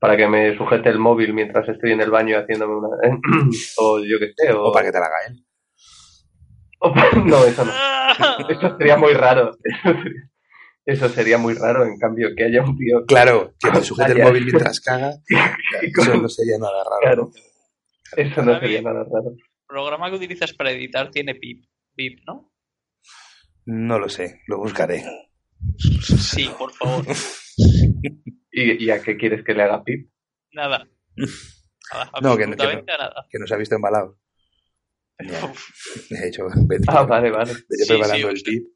[0.00, 2.88] Para que me sujete el móvil mientras estoy en el baño haciéndome una...
[3.78, 4.68] o yo qué sé, o...
[4.68, 5.44] O para que te la haga él.
[6.80, 7.72] o No, eso no.
[8.48, 9.52] Eso sería muy raro.
[9.62, 10.30] Eso sería,
[10.90, 13.04] eso sería muy raro, en cambio, que haya un tío...
[13.06, 15.12] Claro, que te sujete el móvil mientras caga.
[15.82, 17.00] Eso no sería nada raro.
[17.02, 17.30] Claro.
[18.16, 19.30] Eso no sería nada raro.
[19.32, 21.64] El programa que utilizas para editar tiene pip.
[21.94, 22.52] Pip, ¿no?
[23.66, 25.04] No lo sé, lo buscaré.
[25.78, 27.04] Sí, por favor.
[28.50, 30.10] ¿Y, y a qué quieres que le haga pip?
[30.52, 30.88] Nada.
[31.92, 32.82] Nada, No, que no- que no.
[32.82, 33.26] nada.
[33.30, 34.16] Que nos ha visto embalados.
[35.20, 36.44] Uf, De hecho,
[36.86, 37.52] Ah, vale, vale.
[37.52, 38.66] vete Sí, preparando sí, el tip.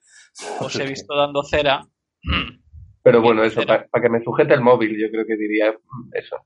[0.60, 1.86] Os he visto dando cera.
[3.02, 6.36] Pero bueno, eso, para que me sujete el móvil, yo creo que diría mm, eso.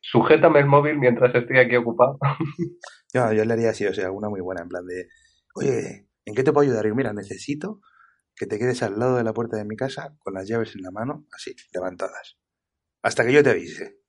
[0.00, 2.18] Sujétame el móvil mientras estoy aquí ocupado.
[3.14, 5.06] Yo, yo le haría así, o sea, una muy buena, en plan de,
[5.54, 6.86] oye, ¿en qué te puedo ayudar?
[6.86, 7.82] Y mira, necesito
[8.34, 10.80] que te quedes al lado de la puerta de mi casa con las llaves en
[10.80, 12.38] la mano, así, levantadas.
[13.02, 14.00] Hasta que yo te avise.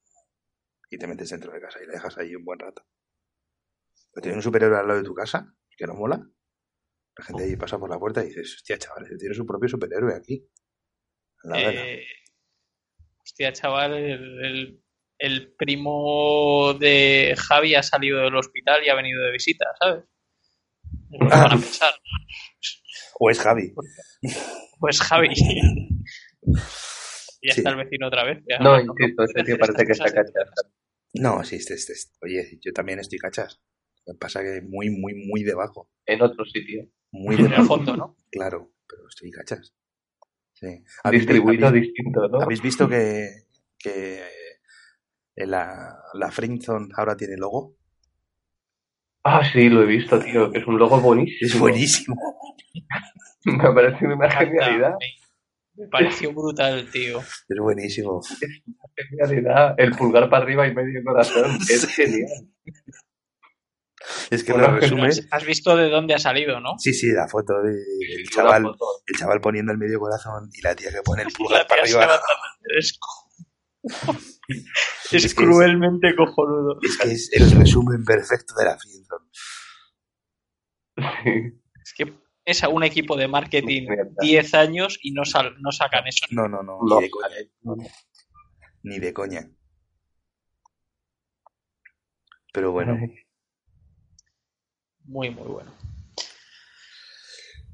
[0.90, 2.86] Y te metes dentro de casa y le dejas ahí un buen rato.
[4.14, 6.26] Pero tienes un superhéroe al lado de tu casa, que no mola.
[7.18, 10.16] La gente ahí pasa por la puerta y dices, hostia, chaval, tienes un propio superhéroe
[10.16, 10.48] aquí.
[11.44, 12.06] La- Eh,
[13.24, 14.80] hostia, chaval, el, el-
[15.20, 20.04] el primo de Javi ha salido del hospital y ha venido de visita, ¿sabes?
[21.12, 21.94] Es lo que van a pensar.
[23.20, 23.74] O es Javi.
[24.80, 25.30] Pues Javi.
[27.42, 27.60] ya Sí.
[27.60, 28.40] está el vecino otra vez.
[28.50, 30.52] ya No, insisto, ese tío parece que está cachas.
[31.14, 32.18] No, sí, este, este, este.
[32.22, 33.62] Oye, yo también estoy cachas.
[34.08, 35.90] Me pasa que muy, muy, muy debajo.
[36.06, 36.90] En otro sitio.
[37.12, 37.68] Muy En el debajo.
[37.68, 38.16] fondo, ¿no?
[38.32, 39.74] Claro, pero estoy cachas.
[40.64, 40.84] Sí.
[41.04, 42.42] ¿Habéis, Distribuido habéis- distinto, ¿no?
[42.42, 43.28] habéis visto que,
[43.78, 44.24] que
[45.36, 47.76] la, la Friendzone ahora tiene logo?
[49.26, 50.54] Ah, sí, lo he visto, tío.
[50.54, 51.48] Es un logo buenísimo.
[51.48, 52.16] Es buenísimo.
[53.46, 54.94] Me parece una genialidad.
[55.76, 57.20] Me pareció brutal, tío.
[57.20, 58.22] Es buenísimo.
[58.96, 59.76] Genialidad.
[59.78, 61.58] El pulgar para arriba y medio corazón.
[61.70, 62.30] Es genial.
[64.30, 65.10] Es que Bueno, lo resume.
[65.32, 66.78] Has, visto de dónde ha salido, ¿no?
[66.78, 67.84] Sí, sí, la foto del
[68.34, 68.86] chaval, foto.
[69.06, 72.20] el chaval poniendo el medio corazón y la tía que pone el pulgar para arriba.
[72.78, 73.00] Es,
[73.84, 73.98] Es
[75.12, 76.80] es que es- cruelmente cojonudo.
[76.82, 79.30] Es que es el resumen perfecto de la Friendzone.
[81.84, 82.14] Es que
[82.46, 84.12] es a un equipo de marketing Mierda.
[84.20, 86.26] 10 años y no, sal- no sacan eso.
[86.32, 87.28] No, no, no, No, ni de coña.
[87.62, 87.92] vale.
[88.84, 89.50] Ni de coña.
[92.54, 92.98] Pero bueno,
[95.06, 95.72] Muy, muy bueno.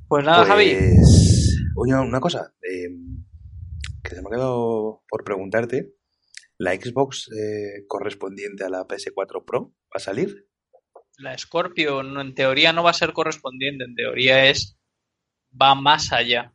[0.07, 0.75] Pues nada, Javi.
[0.75, 1.55] pues...
[1.75, 2.89] Oye, una cosa, eh,
[4.03, 5.93] que se me ha quedado por preguntarte.
[6.57, 10.49] ¿La Xbox eh, correspondiente a la PS4 Pro va a salir?
[11.17, 14.77] La Scorpio no, en teoría no va a ser correspondiente, en teoría es
[15.49, 16.53] va más allá.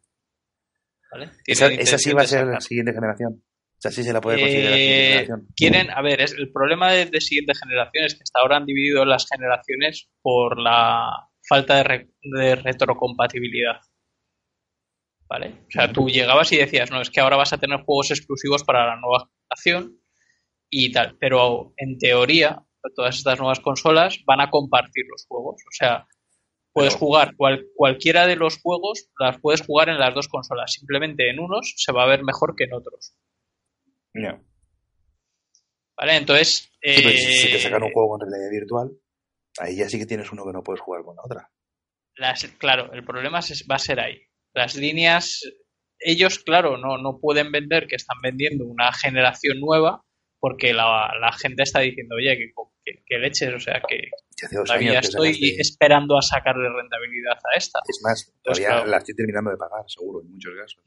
[1.10, 1.30] ¿Vale?
[1.46, 3.42] Esa, sí va a ser la siguiente generación.
[3.84, 5.48] Sea, sí se la puede considerar Eh, generación.
[5.54, 8.64] quieren, a ver, es, el problema de, de siguiente generación es que hasta ahora han
[8.64, 11.10] dividido las generaciones por la
[11.46, 13.80] falta de, re- de retrocompatibilidad.
[15.28, 15.64] ¿Vale?
[15.68, 18.64] O sea, tú llegabas y decías, no, es que ahora vas a tener juegos exclusivos
[18.64, 19.98] para la nueva generación
[20.70, 21.16] y tal.
[21.18, 22.62] Pero en teoría,
[22.94, 25.56] todas estas nuevas consolas van a compartir los juegos.
[25.66, 26.06] O sea,
[26.72, 30.72] puedes jugar cual- cualquiera de los juegos, las puedes jugar en las dos consolas.
[30.72, 33.14] Simplemente en unos se va a ver mejor que en otros.
[34.14, 34.40] Ya.
[35.96, 36.16] ¿Vale?
[36.16, 36.70] Entonces.
[36.82, 38.90] Sí, pero si, si te eh, sacan un juego con realidad virtual,
[39.58, 41.50] ahí ya sí que tienes uno que no puedes jugar con la otra.
[42.16, 44.20] las- claro, el problema es- va a ser ahí.
[44.54, 45.40] Las líneas,
[45.98, 50.04] ellos, claro, no, no pueden vender que están vendiendo una generación nueva
[50.38, 52.52] porque la, la gente está diciendo, oye, que,
[52.84, 54.10] que- que leches, o sea, que
[54.64, 57.78] todavía estoy esperando a sacarle rentabilidad a esta.
[57.88, 58.90] Es más, Entonces, todavía claro.
[58.90, 60.82] la estoy terminando de pagar, seguro, en muchos casos.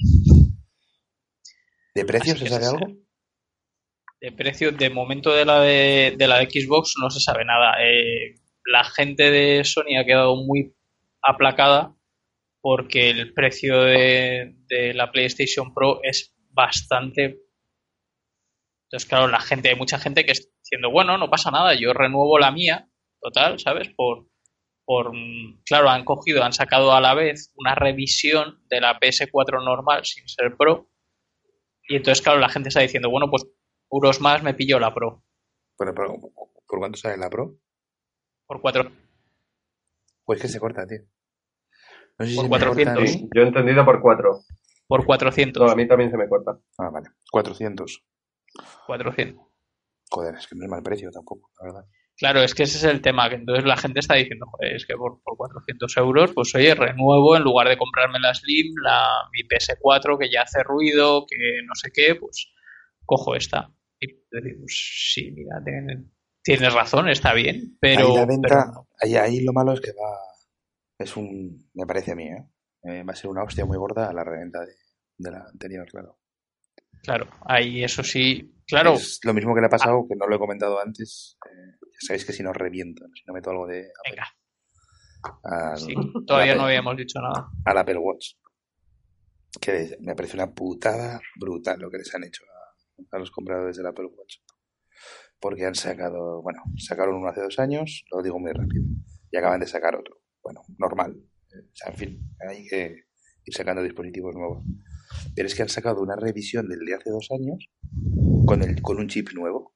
[1.95, 2.87] ¿De precios se sabe algo?
[4.19, 7.75] De precio, de momento de la de, la de Xbox no se sabe nada.
[7.83, 10.73] Eh, la gente de Sony ha quedado muy
[11.21, 11.95] aplacada
[12.61, 17.39] porque el precio de, de la PlayStation Pro es bastante.
[18.87, 21.93] Entonces, claro, la gente, hay mucha gente que está diciendo, bueno, no pasa nada, yo
[21.93, 22.89] renuevo la mía,
[23.21, 23.89] total, ¿sabes?
[23.95, 24.27] Por,
[24.85, 25.11] por,
[25.65, 30.27] claro, han cogido, han sacado a la vez una revisión de la PS4 normal sin
[30.27, 30.89] ser Pro.
[31.89, 33.45] Y entonces, claro, la gente está diciendo, bueno, pues
[33.91, 35.23] euros más me pillo la Pro
[35.77, 36.15] Bueno, pero,
[36.67, 37.55] ¿por cuánto sale la Pro?
[38.45, 38.89] por cuatro.
[40.23, 40.99] Pues que se corta, tío.
[42.17, 42.97] No sé si Por corta 400.
[42.97, 43.07] a mí.
[43.07, 44.39] Sí, yo he entendido por cuatro.
[44.87, 45.63] Por 400.
[45.65, 46.57] No, a mí también se me corta.
[46.77, 47.09] Ah, vale.
[47.29, 48.05] 400.
[48.85, 49.45] 400.
[50.09, 51.89] Joder, es que no es mal precio tampoco, la verdad.
[52.15, 54.85] Claro, es que ese es el tema, que entonces la gente está diciendo, joder, es
[54.87, 59.07] que por, por 400 euros, pues oye, renuevo en lugar de comprarme la Slim, la,
[59.33, 61.35] mi PS4 que ya hace ruido, que
[61.67, 62.51] no sé qué, pues
[63.07, 63.73] cojo esta.
[63.99, 68.07] Y decir, pues sí, mira, ten- tienes razón, está bien, pero...
[68.09, 68.87] ahí la venta, pero no.
[69.01, 70.19] ahí, ahí lo malo es que va.
[70.99, 71.69] Es un.
[71.73, 72.45] Me parece a mí, ¿eh?
[72.83, 74.73] Eh, va a ser una hostia muy gorda a la reventa de,
[75.17, 76.19] de la anterior, claro.
[77.03, 80.35] Claro, ahí eso sí, claro, Es lo mismo que le ha pasado, que no lo
[80.35, 81.37] he comentado antes.
[81.45, 83.81] eh, ya sabéis que si no reviento, si no meto algo de.
[83.81, 84.27] Apple, venga,
[85.43, 85.93] al- sí,
[86.25, 87.49] todavía no habíamos dicho nada.
[87.65, 88.33] al Apple Watch.
[89.61, 92.43] Que me parece una putada brutal lo que les han hecho
[93.11, 94.37] a, los compradores del Apple Watch.
[95.39, 98.85] Porque han sacado, bueno, sacaron uno hace dos años, lo digo muy rápido,
[99.31, 100.21] y acaban de sacar otro.
[100.41, 101.15] Bueno, normal.
[101.15, 103.05] O sea, en fin, hay que
[103.45, 104.63] ir sacando dispositivos nuevos.
[105.35, 107.69] Pero es que han sacado una revisión del de hace dos años
[108.45, 109.75] con, el, con un chip nuevo.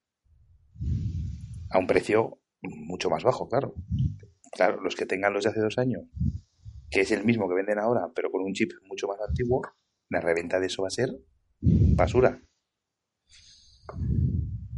[1.69, 3.75] A un precio mucho más bajo, claro.
[4.51, 6.03] Claro, los que tengan los de hace dos años
[6.91, 9.61] que es el mismo que venden ahora, pero con un chip mucho más antiguo,
[10.09, 11.09] la reventa de eso va a ser
[11.61, 12.43] basura.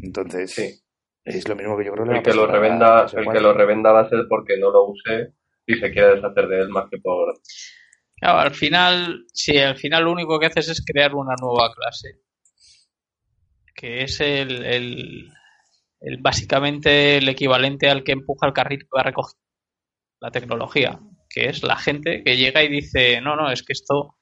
[0.01, 0.79] Entonces, Sí.
[1.25, 3.19] es lo mismo que yo creo que El lo revenda, PS4.
[3.21, 5.33] el que lo revenda va a ser porque no lo use
[5.65, 7.33] y se quiere deshacer de él más que por
[8.15, 12.21] Claro, al final, sí, al final lo único que haces es crear una nueva clase.
[13.75, 15.29] Que es el, el-
[15.99, 19.37] el- básicamente el equivalente al que empuja el carrito que va a recoger
[20.21, 20.99] la tecnología.
[21.29, 24.15] Que es la gente que llega y dice, no, no, es que esto,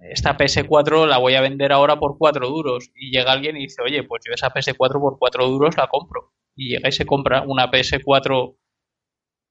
[0.00, 2.90] esta PS4 la voy a vender ahora por 4 duros.
[2.94, 6.32] Y llega alguien y dice, oye, pues yo esa PS4 por 4 duros la compro.
[6.54, 8.56] Y llega y se compra una PS4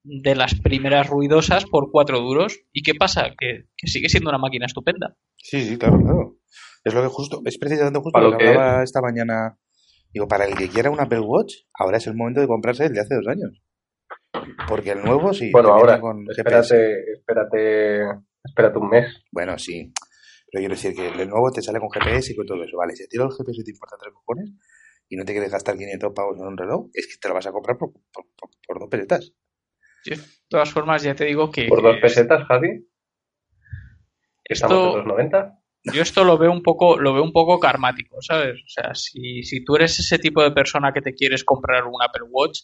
[0.04, 2.60] de las primeras ruidosas por 4 duros.
[2.72, 3.34] ¿Y qué pasa?
[3.38, 5.16] Que, que sigue siendo una máquina estupenda.
[5.38, 6.38] Sí, sí, claro, claro.
[6.84, 9.58] Es lo que justo, es precisamente justo Para lo que que hablaba esta mañana.
[10.14, 12.94] Digo, para el que quiera un Apple Watch, ahora es el momento de comprarse el
[12.94, 13.62] de hace dos años.
[14.68, 15.52] Porque el nuevo sí.
[15.52, 16.38] Bueno, ahora, con GPS.
[16.38, 19.06] espérate, espérate, espérate un mes.
[19.32, 19.92] Bueno, sí.
[20.58, 22.78] Pero quiero decir que el nuevo te sale con GPS y con todo eso.
[22.78, 24.52] Vale, si a ti el GPS te importa tres cojones
[25.08, 27.46] y no te quieres gastar 500 pavos en un reloj, es que te lo vas
[27.46, 29.34] a comprar por, por, por- por dos pesetas.
[30.04, 31.68] Yo, de todas formas, ya te digo que.
[31.68, 32.88] Por dos que pesetas, Javi.
[34.46, 35.60] Estamos en Esto, los 90.
[35.94, 38.56] yo esto lo veo un poco, lo veo un poco karmático, ¿sabes?
[38.56, 42.02] O sea, si, si tú eres ese tipo de persona que te quieres comprar un
[42.02, 42.62] Apple Watch,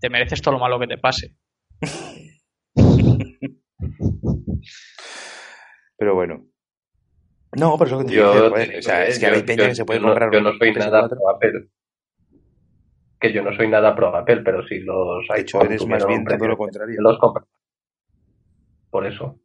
[0.00, 1.36] te mereces todo lo malo que te pase.
[5.96, 6.46] Pero bueno.
[7.56, 9.68] No, pero eso que te Yo, o sea, eh, es que yo- hay peña yo-
[9.68, 10.90] que se puede yo no- comprar Yo no soy PS4.
[10.90, 11.68] nada pro Apple.
[13.20, 16.06] Que yo no soy nada pro Apple, pero si los De hecho, iPhone eres más
[16.06, 16.96] bien todo lo contrario.
[17.00, 17.46] los compro.
[18.90, 19.38] Por eso.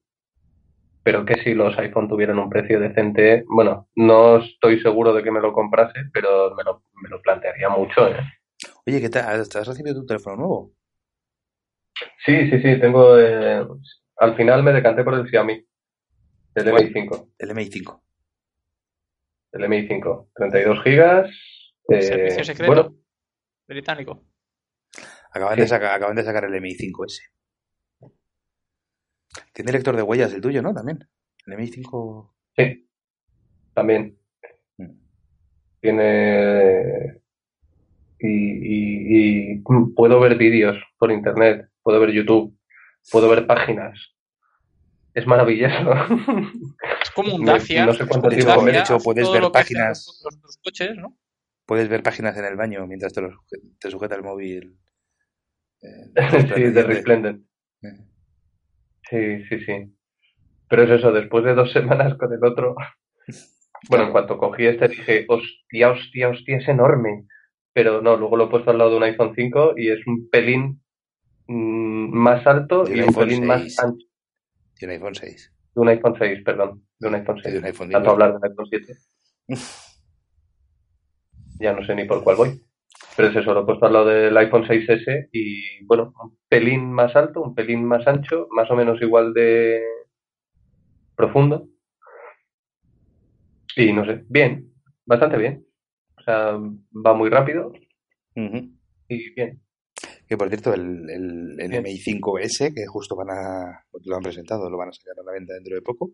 [1.03, 5.31] Pero que si los iPhone tuvieran un precio decente, bueno, no estoy seguro de que
[5.31, 8.17] me lo comprase, pero me lo, me lo plantearía mucho, ¿eh?
[8.85, 9.39] Oye, ¿qué tal?
[9.39, 10.73] ¿Estás recibiendo un teléfono nuevo?
[12.25, 13.17] Sí, sí, sí, tengo...
[13.17, 13.65] eh,
[14.17, 15.65] al final me decanté por el Xiaomi,
[16.55, 16.93] el ¿Cuál?
[16.93, 17.33] MI5.
[17.37, 18.01] El MI5.
[19.51, 21.29] El MI5, 32 gigas.
[21.89, 22.95] eh, Servicio secreto bueno,
[23.67, 24.23] británico.
[25.31, 25.61] Acaban, Sí.
[25.61, 27.21] de sacar, acaban de sacar el MI5S.
[29.53, 30.73] Tiene lector de huellas el tuyo, ¿no?
[30.73, 30.99] También.
[31.45, 32.31] El MI5.
[32.57, 32.89] sí,
[33.73, 34.17] también.
[34.77, 34.91] Mm.
[35.81, 37.21] Tiene...
[38.21, 39.59] Y, y- y
[39.95, 42.57] puedo ver vídeos por internet, puedo ver YouTube,
[43.11, 44.13] puedo ver páginas.
[45.19, 45.91] Es maravilloso.
[47.01, 47.85] Es como un Dacia.
[47.85, 51.17] no sé cuánto tiempo- Dacia, de hecho, puedes ver páginas- Los, los- los coches, ¿no?
[51.65, 53.21] Puedes ver páginas en el baño mientras te,
[53.79, 54.77] te sujeta el móvil.
[55.81, 56.11] eh,
[56.55, 56.83] sí, de resplandeciente.
[56.83, 57.45] Resplendent.
[57.83, 58.05] Eh.
[59.09, 59.95] Sí, sí, sí.
[60.69, 62.75] Pero es eso, después de dos semanas con el otro.
[63.89, 67.25] Bueno, en cuanto cogí este dije, hostia, hostia, hostia, es enorme.
[67.73, 70.29] pero no, luego lo he puesto al lado de un iPhone 5 y es un
[70.29, 70.81] pelín
[71.47, 73.47] mm, más alto y un pelín 6.
[73.47, 74.05] más ancho.
[74.79, 75.53] Y un iPhone 6.
[75.75, 76.83] De un iPhone 6, perdón.
[76.99, 77.53] De un iPhone Y 6.
[77.53, 78.13] de un iPhone Tanto 10.
[78.13, 78.93] hablar del iPhone 7.
[81.61, 82.61] Ya no sé ni por cuál voy.
[83.17, 86.89] Pero es eso, lo he puesto al lado del iPhone 6S y bueno, un pelín
[86.89, 89.81] más alto, un pelín más ancho, más o menos igual de
[91.15, 91.67] profundo.
[93.75, 94.73] Y no sé, bien,
[95.05, 95.65] bastante bien.
[96.17, 96.57] O sea,
[97.05, 97.73] va muy rápido
[99.09, 99.61] y bien.
[100.29, 101.83] Que por cierto, el, el, el Bien.
[101.83, 103.83] MI5S, que justo van a.
[104.05, 106.11] Lo han presentado, lo van a sacar a la venta dentro de poco.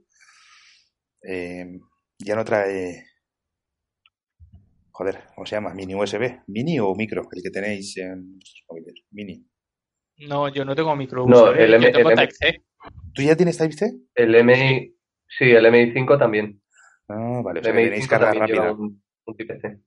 [1.21, 1.65] eh,
[2.19, 3.03] ya no trae.
[4.91, 5.73] Joder, ¿cómo se llama?
[5.73, 6.43] Mini USB.
[6.47, 7.23] ¿Mini o micro?
[7.29, 9.03] El que tenéis en vuestros móviles.
[9.11, 9.45] Mini.
[10.29, 12.63] No, yo no tengo micro No, USB, el yo M- tengo el M- Type-C.
[13.13, 13.91] ¿Tú ya tienes Type-C?
[14.15, 14.95] El MI,
[15.27, 16.61] sí, el MI5 también.
[17.09, 17.59] Ah, vale.
[17.59, 18.61] O El sea, tenéis MI5 carga también rápida.
[18.63, 19.79] lleva un, un Type-C.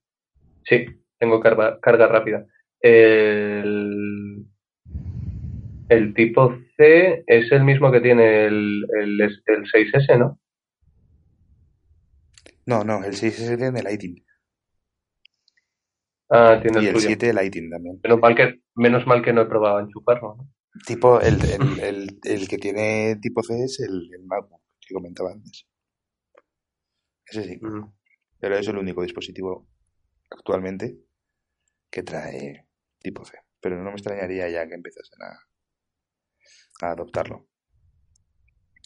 [0.65, 0.85] Sí,
[1.19, 2.47] tengo carga, carga rápida.
[2.81, 4.47] El,
[5.89, 10.39] el tipo C es el mismo que tiene el, el, el 6S, ¿no?
[12.67, 14.25] No, no, el 6S tiene Lighting.
[16.31, 17.17] Ah, tiene Y el el suyo.
[17.19, 18.01] 7 Lighting también.
[18.03, 20.53] Menos mal que, menos mal que no he probado a enchufarlo, ¿no?
[20.87, 21.39] Tipo, el,
[21.83, 25.67] el, el, que tiene tipo C es el, MacBook que comentaba antes.
[27.27, 27.61] Ese sí.
[28.39, 29.67] Pero es el único dispositivo
[30.31, 30.99] actualmente
[31.91, 32.68] que trae
[33.01, 33.39] tipo C.
[33.61, 37.47] Pero no me extrañaría ya que empezasen a, a adoptarlo.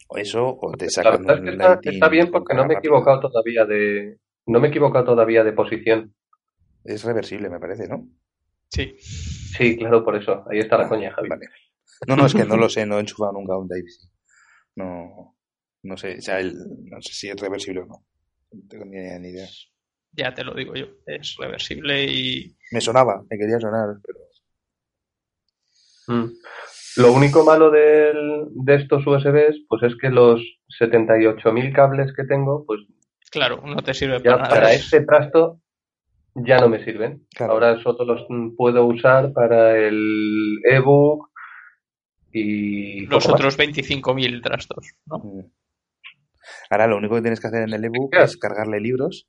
[0.09, 2.79] O eso, o te La sacan un que está, está bien porque no me he
[2.79, 6.15] equivocado todavía de, no me he equivocado todavía de posición.
[6.85, 8.09] Es reversible, me parece, ¿no?
[8.71, 8.97] Sí.
[8.99, 10.45] Sí, claro, por eso.
[10.51, 11.29] Ahí está la coña, Javi.
[11.29, 11.47] Vale.
[12.09, 14.09] No, no, es que no lo sé, no he enchufado nunca un Type-C.
[14.77, 15.37] No,
[15.83, 16.55] no sé, o sea, el-
[16.85, 18.05] no sé si es reversible o no.
[18.53, 19.47] No tengo ni, ni idea.
[20.13, 20.87] Ya te lo digo yo.
[21.07, 24.19] Es reversible y Me sonaba, me quería sonar, pero
[26.09, 26.33] Mm.
[26.97, 30.43] Lo único malo del- de estos USBs, pues es que los
[30.81, 32.81] 78.000 cables que tengo, pues
[33.31, 34.49] claro, no te sirve para nada.
[34.49, 35.61] para este trasto
[36.35, 37.27] ya no me sirven.
[37.35, 37.53] Claro.
[37.53, 41.31] Ahora solo los puedo usar para el ebook
[42.33, 45.19] y Los otros 25.000 trastos, ¿no?
[45.19, 45.51] Mm.
[46.69, 48.25] Ahora lo único que tienes que hacer en el ebook Claro.
[48.27, 49.29] es cargarle libros.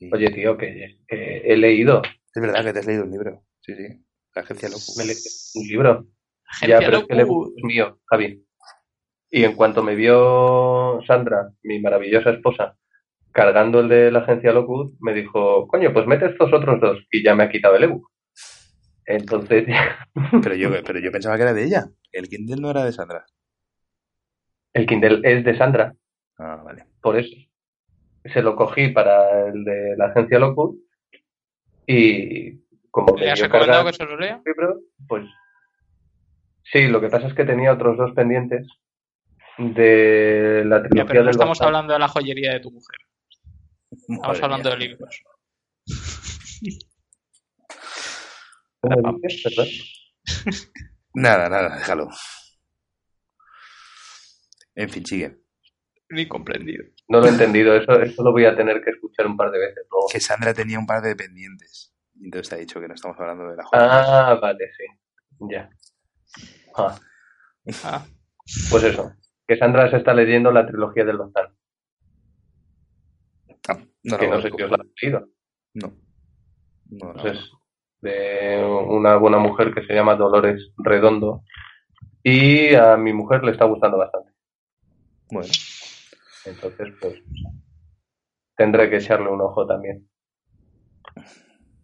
[0.00, 3.44] Y- Oye, tío, que, que he leído Es verdad que te has leído un libro.
[3.60, 3.86] Sí, sí.
[4.34, 4.92] La agencia Locu.
[4.96, 6.06] me un libro.
[6.50, 8.44] Agencia ya, pero es que el Locu- ebook es mío, Javi.
[9.30, 12.78] Y en cuanto me vio Sandra, mi maravillosa esposa,
[13.32, 16.98] cargando el de la agencia Lockwood, me dijo, coño, pues mete estos otros dos.
[17.10, 18.08] Y ya me ha quitado el ebook.
[19.04, 19.66] Entonces,
[20.42, 21.86] Pero yo, pero yo pensaba que era de ella.
[22.12, 23.26] El Kindle no era de Sandra.
[24.74, 25.94] el Kindle es de Sandra,
[26.38, 26.84] Ah, vale.
[27.02, 27.34] por eso.
[28.32, 30.76] Se lo cogí para el de la agencia Lockwood
[31.86, 32.58] y
[32.90, 34.40] como ¿Le has recomendado que se lo lea?
[34.44, 35.26] libro, pues
[36.64, 38.66] sí, lo que pasa es que tenía otros dos pendientes
[39.58, 42.96] de la Ya, trilogía pero no del estamos hablando de la joyería de tu mujer.
[43.90, 44.70] Estamos Madre hablando mía.
[44.70, 45.22] de libros.
[51.14, 52.08] Nada, nada, déjalo.
[54.74, 55.36] En fin, sigue.
[56.10, 56.84] Ni comprendido.
[57.08, 59.58] No lo he entendido, eso, eso lo voy a tener que escuchar un par de
[59.58, 60.06] veces luego.
[60.10, 61.94] Que Sandra tenía un par de pendientes.
[62.14, 64.30] Y entonces te ha dicho que no estamos hablando de la joya.
[64.30, 64.84] Ah, vale, sí.
[65.50, 65.70] Ya.
[66.74, 66.98] Ah,
[67.84, 68.06] Ah,
[68.70, 69.12] pues eso.
[69.46, 71.52] Que Sandra se está leyendo la trilogía del Bazar.
[73.68, 75.28] Ah, no, que no sé si os la habéis leído.
[75.74, 75.92] No.
[76.90, 77.50] No, no, Pues es
[78.00, 81.42] de una buena mujer que se llama Dolores Redondo.
[82.22, 84.32] Y a mi mujer le está gustando bastante.
[85.30, 85.48] Bueno,
[86.48, 87.14] Entonces, pues
[88.56, 90.08] tendré que echarle un ojo también.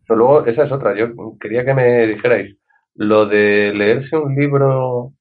[0.07, 0.97] Pero luego, esa es otra.
[0.97, 1.09] Yo
[1.39, 2.57] quería que me dijerais
[2.95, 5.13] lo de leerse un libro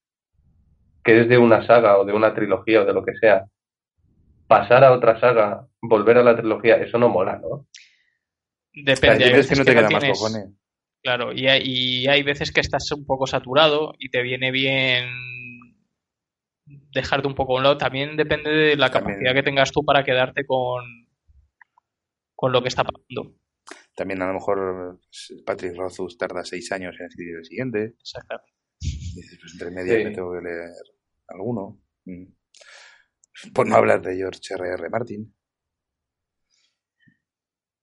[1.03, 3.45] que es de una saga o de una trilogía o de lo que sea,
[4.47, 7.67] pasar a otra saga, volver a la trilogía, eso no mola, ¿no?
[8.73, 9.25] depende.
[9.25, 10.49] Hay es veces que no que te no queda más cojones.
[11.01, 15.09] Claro, y hay, y hay veces que estás un poco saturado y te viene bien
[16.93, 17.77] dejarte un poco a un lado.
[17.77, 19.15] También depende de la También.
[19.17, 20.83] capacidad que tengas tú para quedarte con,
[22.35, 23.35] con lo que está pasando.
[23.95, 24.99] También a lo mejor
[25.45, 27.93] Patrick Rothfuss tarda seis años en escribir el siguiente.
[27.99, 28.51] Exactamente.
[28.79, 30.03] Y dices, pues entre medias Sí.
[30.05, 30.69] me tengo que leer
[31.27, 31.79] alguno.
[32.05, 32.25] Mm.
[33.53, 34.89] Por no hablar de George R.R.
[34.89, 35.33] Martin.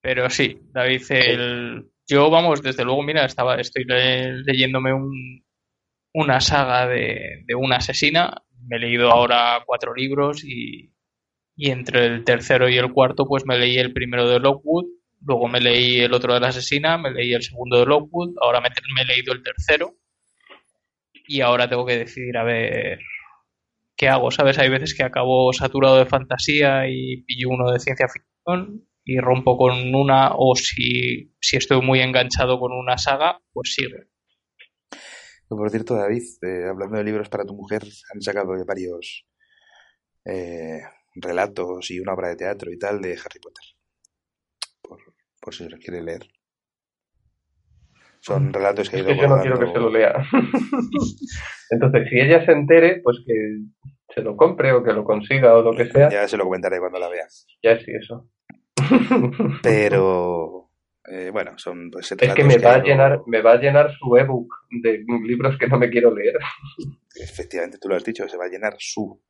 [0.03, 1.91] Pero sí, David, el...
[2.09, 5.45] yo, vamos, desde luego, mira, estaba, estoy le- leyéndome un,
[6.14, 8.43] una saga de, de una asesina.
[8.71, 10.95] Me he leído ahora cuatro libros y,
[11.57, 14.87] y entre el tercero y el cuarto, pues me leí el primero de Lockwood
[15.23, 18.61] luego me leí el otro de la asesina, me leí el segundo de Lockwood, ahora
[18.61, 19.97] me, he leído el tercero
[21.27, 23.01] y ahora tengo que decidir a ver
[23.97, 24.59] qué hago, ¿sabes?
[24.59, 29.57] Hay veces que acabo saturado de fantasía y pillo uno de ciencia ficción y rompo
[29.57, 33.75] con una o si, si estoy muy enganchado con una saga, pues
[35.57, 37.83] Por cierto, David, eh, hablando de libros para tu mujer,
[38.15, 39.27] han sacado varios
[40.25, 40.81] eh,
[41.17, 43.65] relatos y una obra de teatro y tal de Harry Potter.
[44.81, 44.99] Por,
[45.41, 46.23] por si se los quiere leer.
[48.21, 50.13] Son relatos que Es que yo no quiero que se lo lea.
[51.71, 53.35] Entonces, si ella se entere, pues que
[54.15, 56.79] se lo compre o que lo consiga o lo que sea, Ya se lo comentaré
[56.79, 57.27] cuando la vea.
[57.63, 58.29] ya sí, eso.
[59.63, 60.60] Pero
[61.07, 64.17] eh, bueno, son pues Es que me va a llenar, me va a llenar su
[64.17, 66.37] ebook de libros que no me quiero leer.
[67.15, 69.23] Efectivamente, tú lo has dicho, se va a llenar su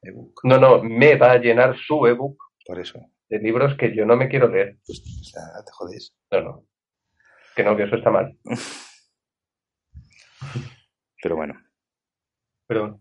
[0.00, 0.40] ebook.
[0.44, 4.16] No, no, me va a llenar su ebook Por eso, de libros que yo no
[4.16, 4.78] me quiero leer.
[4.86, 6.14] pues, o sea, te jodes.
[6.30, 6.66] No, no.
[7.56, 8.38] Que no, que eso está mal.
[11.22, 11.54] Pero bueno,
[12.66, 13.00] Pero bueno.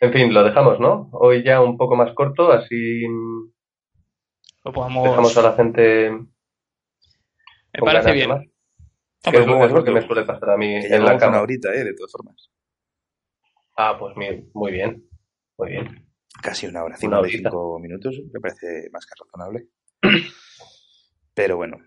[0.00, 1.08] En fin, lo dejamos, ¿no?
[1.12, 3.04] Hoy ya un poco más corto, así
[4.64, 6.26] Lo dejamos a la gente Me
[7.80, 8.28] parece bien.
[8.30, 8.40] más.
[9.22, 11.40] Que es, es lo que me suele pasar a mí en la cama.
[11.40, 11.84] horita, ¿eh?
[11.84, 12.50] De todas formas.
[13.76, 15.08] Ah, pues mi- muy bien.
[15.58, 16.06] Muy bien.
[16.42, 19.68] Casi una hora, Una 55 minutos, me parece más que razonable.
[21.34, 21.78] Pero bueno,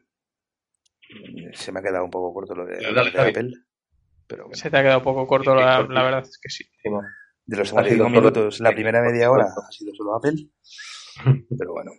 [1.53, 3.01] se me ha quedado un poco corto lo de, lo.
[3.01, 3.51] Apple.
[4.27, 6.65] Pero bueno, Se te ha quedado un poco corto, Sí, la, verdad es que sí.
[7.45, 10.49] De los ha sido 55 solo- minutos, la primera media hora ha sido solo Apple.
[11.57, 11.91] Pero bueno,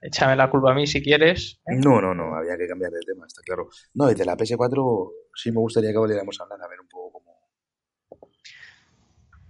[0.00, 1.60] Échame la culpa a mí si quieres.
[1.66, 1.74] ¿eh?
[1.76, 3.68] no, no, no, había que cambiar de tema, está claro.
[3.94, 6.88] No, y de la PS4 sí me gustaría que volviéramos a hablar, a ver un
[6.88, 8.30] poco cómo.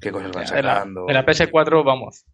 [0.00, 1.04] qué cosas van De la, sacando.
[1.06, 2.24] de la PS4, vamos.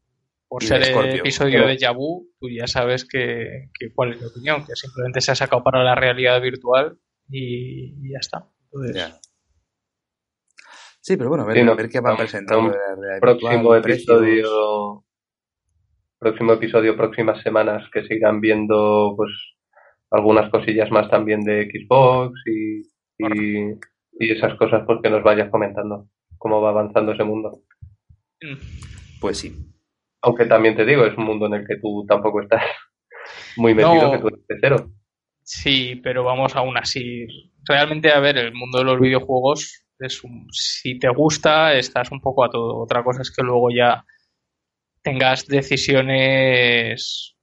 [0.46, 1.14] Por ser de el Scorpio.
[1.16, 5.20] episodio Pero- de Yabu, tú ya sabes que, que cuál es mi opinión, que simplemente
[5.20, 6.96] se ha sacado para la realidad virtual
[7.28, 8.48] y, y ya está.
[8.70, 9.18] Entonces, Ya.
[11.00, 13.74] Sí, pero bueno, a ver, Sí, no, a ver qué van un- presentando realidad Próximo
[13.74, 15.03] episodio.
[16.24, 19.30] Próximo episodio, próximas semanas que sigan viendo pues
[20.10, 22.80] algunas cosillas más también de Xbox y,
[23.18, 23.72] y,
[24.20, 26.06] y esas cosas pues que nos vayas comentando
[26.38, 27.60] cómo va avanzando ese mundo.
[28.40, 28.56] mm,
[29.20, 29.52] Pues sí.
[30.22, 32.62] Aunque también te digo, es un mundo en el que tú tampoco estás
[33.58, 34.12] muy metido, No.
[34.12, 34.76] que tú eres de cero.
[35.42, 37.26] Sí, pero vamos aún así.
[37.68, 42.20] Realmente, a ver, el mundo de los videojuegos es un, si te gusta, estás un
[42.22, 42.78] poco a todo.
[42.78, 44.02] Otra cosa es que luego ya
[45.04, 47.36] tengas decisiones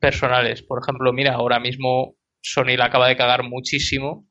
[0.00, 0.62] personales.
[0.62, 4.26] Por ejemplo, mira, ahora mismo Sony la acaba de cagar muchísimo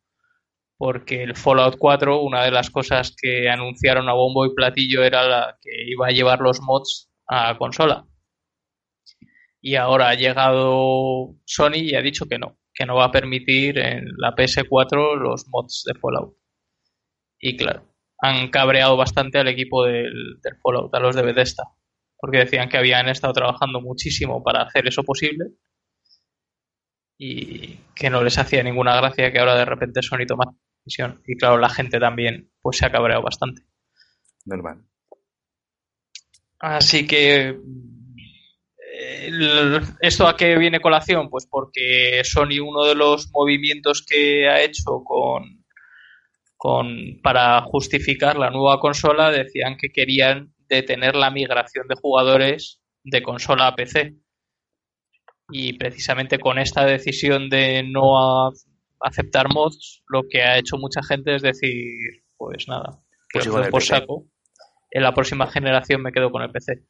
[0.78, 5.28] porque el Fallout 4, una de las cosas que anunciaron a bombo y platillo era
[5.28, 8.06] la que iba a llevar los mods a consola.
[9.60, 13.80] Y ahora ha llegado Sony y ha dicho que no, que no va a permitir
[13.80, 16.38] en la PS4 los mods de Fallout.
[17.40, 17.84] Y claro,
[18.20, 21.64] han cabreado bastante al equipo del, del Fallout, a los de Bethesda,
[22.18, 25.46] porque decían que habían estado trabajando muchísimo para hacer eso posible
[27.18, 30.54] y que no les hacía ninguna gracia que ahora de repente Sony toma
[30.86, 31.22] decisión.
[31.26, 33.64] Y claro, la gente también pues se ha cabreado bastante.
[34.46, 34.84] Normal.
[36.60, 37.58] Así que
[39.28, 41.30] el- ¿esto a qué viene colación?
[41.30, 45.64] Pues porque Sony uno de los movimientos que ha hecho con,
[46.56, 53.24] con para justificar la nueva consola decían que querían detener la migración de jugadores de
[53.24, 54.16] consola a PC.
[55.50, 58.52] Y precisamente con esta decisión de no
[59.00, 63.00] aceptar mods, lo que ha hecho mucha gente es decir, pues nada,
[63.30, 63.86] que Pues el por PC.
[63.86, 64.26] saco.
[64.92, 66.84] En la próxima generación me quedo con el PC.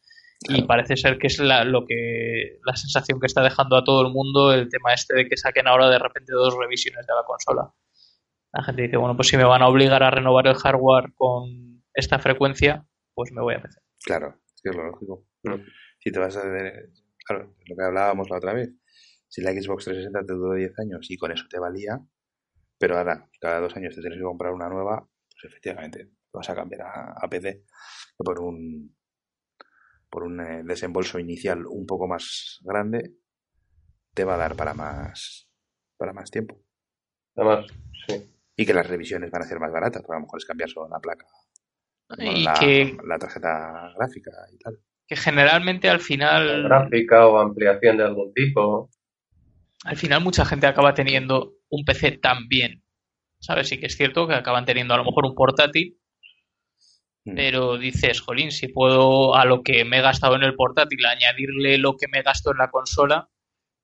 [0.50, 4.06] Y parece ser que es la, lo que la sensación que está dejando a todo
[4.06, 7.24] el mundo el tema este de que saquen ahora de repente dos revisiones de la
[7.26, 7.74] consola.
[8.54, 11.84] La gente dice, bueno, pues si me van a obligar a renovar el hardware con
[11.94, 12.86] esta frecuencia,
[13.18, 13.80] pues me voy a PC.
[14.06, 15.26] Claro, es que es lo lógico.
[15.42, 15.56] Mm.
[16.00, 16.92] Si te vas a ver,
[17.26, 18.70] claro, lo que hablábamos la otra vez,
[19.28, 22.00] si la Xbox 360 te duró 10 años y con eso te valía,
[22.78, 26.54] pero ahora cada dos años te tienes que comprar una nueva, pues efectivamente vas a
[26.56, 27.64] cambiar a, a PC
[28.18, 28.96] por un
[30.12, 33.16] por un eh, desembolso inicial un poco más grande
[34.14, 35.50] te va a dar para más
[35.98, 36.64] para más tiempo
[37.36, 37.66] Además,
[38.08, 38.32] sí.
[38.56, 40.70] y que las revisiones van a ser más baratas, porque a lo mejor es cambiar
[40.70, 41.26] solo la placa,
[42.20, 44.80] Y la, que, la tarjeta gráfica y tal.
[45.08, 48.90] que generalmente al final, Gráfica o ampliación de algún tipo.
[49.84, 52.84] al final mucha gente acaba teniendo un PC también.
[53.40, 53.68] ¿Sabes?
[53.68, 55.98] Sí que es cierto que acaban teniendo a lo mejor un portátil
[57.28, 57.36] Mm.
[57.36, 61.78] pero dices, jolín, si puedo a lo que me he gastado en el portátil añadirle
[61.78, 63.30] lo que me gasto en la consola,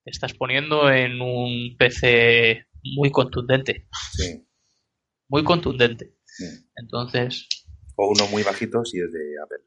[0.06, 3.88] te estás poniendo en un PC muy contundente.
[4.14, 4.46] Sí.
[5.28, 6.14] Muy contundente.
[6.26, 6.46] sí.
[6.76, 7.63] Entonces,
[7.96, 9.60] O uno muy bajito si es de Apple.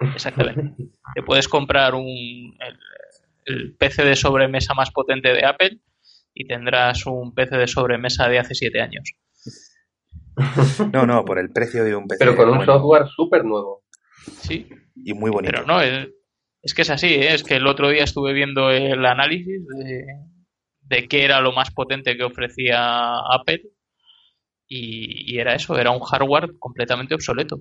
[0.14, 0.90] exactamente.
[1.14, 2.78] te puedes comprar un, el,
[3.44, 5.80] el PC de sobremesa más potente de Apple
[6.34, 9.12] y tendrás un PC de sobremesa de hace siete años.
[10.92, 12.18] No, no, por el precio de un PC.
[12.24, 13.84] Pero con un bueno software súper nuevo.
[14.40, 14.66] Sí,
[15.04, 15.52] Y muy bonito.
[15.52, 16.08] pero no, es,
[16.62, 17.34] es que es así, ¿eh?
[17.34, 20.06] es que el otro día estuve viendo el análisis de,
[20.80, 23.62] de qué era lo más potente que ofrecía Apple
[24.74, 27.60] y, era eso, era un hardware completamente obsoleto.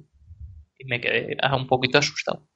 [0.77, 2.47] Y me quedé un poquito asustado.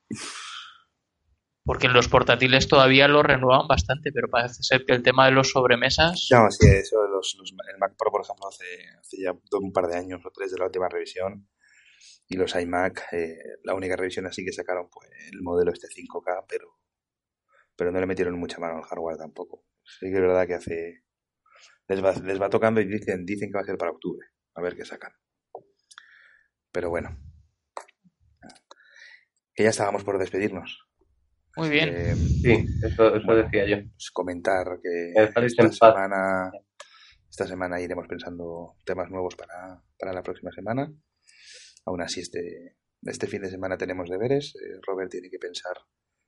[1.63, 5.49] Porque los portátiles todavía lo renuevan bastante, pero parece ser que el tema de los
[5.49, 6.27] sobremesas...
[6.31, 8.65] No, sí, eso, los, los- el Mac Pro, por ejemplo, hace,
[8.99, 11.47] hace ya un par de años o tres de la última revisión.
[12.27, 16.45] Y los iMac, eh, la única revisión así que sacaron fue el modelo este 5K,
[16.47, 16.67] pero,
[17.75, 19.65] pero no le metieron mucha mano al hardware tampoco.
[19.83, 21.03] Sí que es verdad que hace.
[21.87, 24.27] Les va, les va tocando y dicen, dicen que va a ser para octubre.
[24.55, 25.11] A ver qué sacan.
[26.71, 27.17] Pero bueno.
[29.53, 30.87] Que ya estábamos por despedirnos.
[31.55, 31.89] Muy bien.
[31.95, 33.43] Eh, Sí, eso, eso Bueno.
[33.43, 33.77] decía yo.
[33.77, 36.51] pues comentar que esta semana,
[37.29, 40.91] esta semana iremos pensando temas nuevos para, para la próxima semana.
[41.85, 44.53] Aún así, este, este fin de semana tenemos deberes.
[44.55, 45.77] Eh, Robert tiene que pensar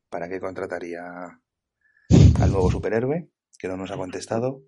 [0.10, 1.02] para qué contrataría
[2.42, 4.62] al nuevo superhéroe, que no nos ha contestado.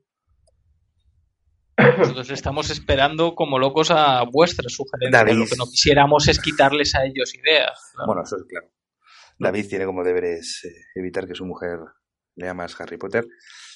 [1.97, 5.25] Nosotros estamos esperando como locos a vuestras sugerencias.
[5.25, 5.39] David.
[5.39, 7.93] Lo que no quisiéramos es quitarles a ellos ideas.
[7.97, 8.05] ¿no?
[8.05, 8.67] Bueno, eso es claro.
[9.37, 11.79] David tiene como deberes eh, evitar que su mujer
[12.35, 13.25] lea más Harry Potter.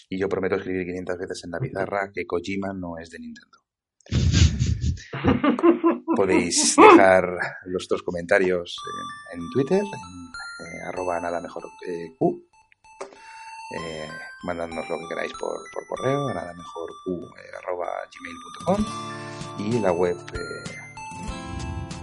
[0.10, 3.58] Y yo prometo escribir 500 veces en la pizarra que Kojima no es de Nintendo.
[6.16, 7.26] Podéis dejar
[7.66, 8.76] los dos comentarios
[9.34, 12.46] en, en Twitter, en eh, arroba nada mejor eh, Q.
[13.74, 14.08] Eh,
[14.44, 18.86] mandadnos lo que queráis por, por correo, a nada mejor Q, eh, arroba gmail.com.
[19.60, 20.72] Y la web eh,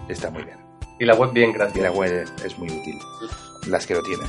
[0.09, 0.59] está muy bien.
[0.99, 1.83] Y la web bien, Y gracias.
[1.83, 2.99] la web es muy útil.
[3.67, 4.29] Las que lo tienen.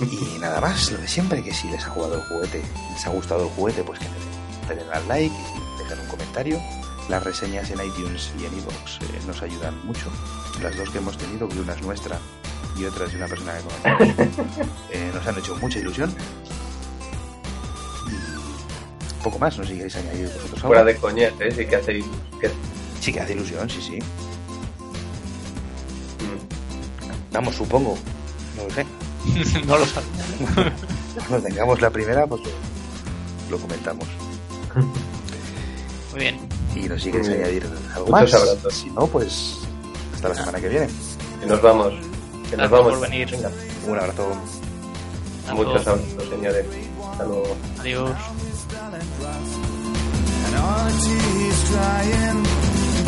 [0.00, 3.10] Y nada más, lo de siempre, que si les ha jugado el juguete, les ha
[3.10, 6.60] gustado el juguete, pues que le den, le den al like y dejen un comentario.
[7.08, 10.10] Las reseñas en iTunes y en iVoox eh, nos ayudan mucho.
[10.62, 12.18] Las dos que hemos tenido, que una es nuestra
[12.76, 14.38] y otra es de una persona que conocemos,
[14.90, 16.14] eh, nos han hecho mucha ilusión.
[18.06, 20.68] Y poco más, no sé si queréis añadir vosotros algo.
[20.68, 21.52] Fuera de coñas, ¿eh?
[21.56, 22.04] Sí que hacéis...
[22.40, 22.50] Que...
[23.00, 23.98] Sí que hace ilusión, sí, sí.
[26.18, 27.32] Mm.
[27.32, 27.96] Vamos, supongo.
[28.56, 28.86] No lo sé.
[29.66, 30.72] no lo sabía.
[31.28, 32.42] Cuando tengamos la primera, pues
[33.50, 34.08] lo, comentamos.
[36.12, 36.40] Muy bien.
[36.74, 37.42] Y nos sigues bien.
[37.42, 38.34] añadir algo Muchos más.
[38.34, 38.74] abrazos.
[38.74, 39.58] Si no, pues
[40.14, 40.88] hasta la semana que viene.
[41.40, 42.11] Que nos vamos.
[42.52, 42.92] Que nos vamos.
[42.92, 43.30] por venir.
[43.30, 43.50] Venga.
[43.88, 44.36] Un abrazo.
[45.48, 46.66] A Muchos abrazos, señores.
[47.10, 47.56] Hasta luego.
[47.80, 48.10] Adiós.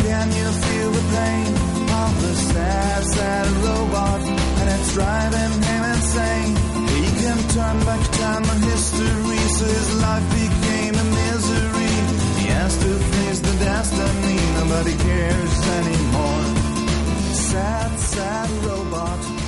[0.05, 1.53] Can you feel the pain
[2.01, 4.21] of the sad, sad robot?
[4.59, 6.55] And it's driving him insane.
[6.95, 11.93] He can turn back time on history, so his life became a misery.
[12.41, 16.64] He has to face the destiny, nobody cares anymore.
[17.55, 19.44] sad, sad robot.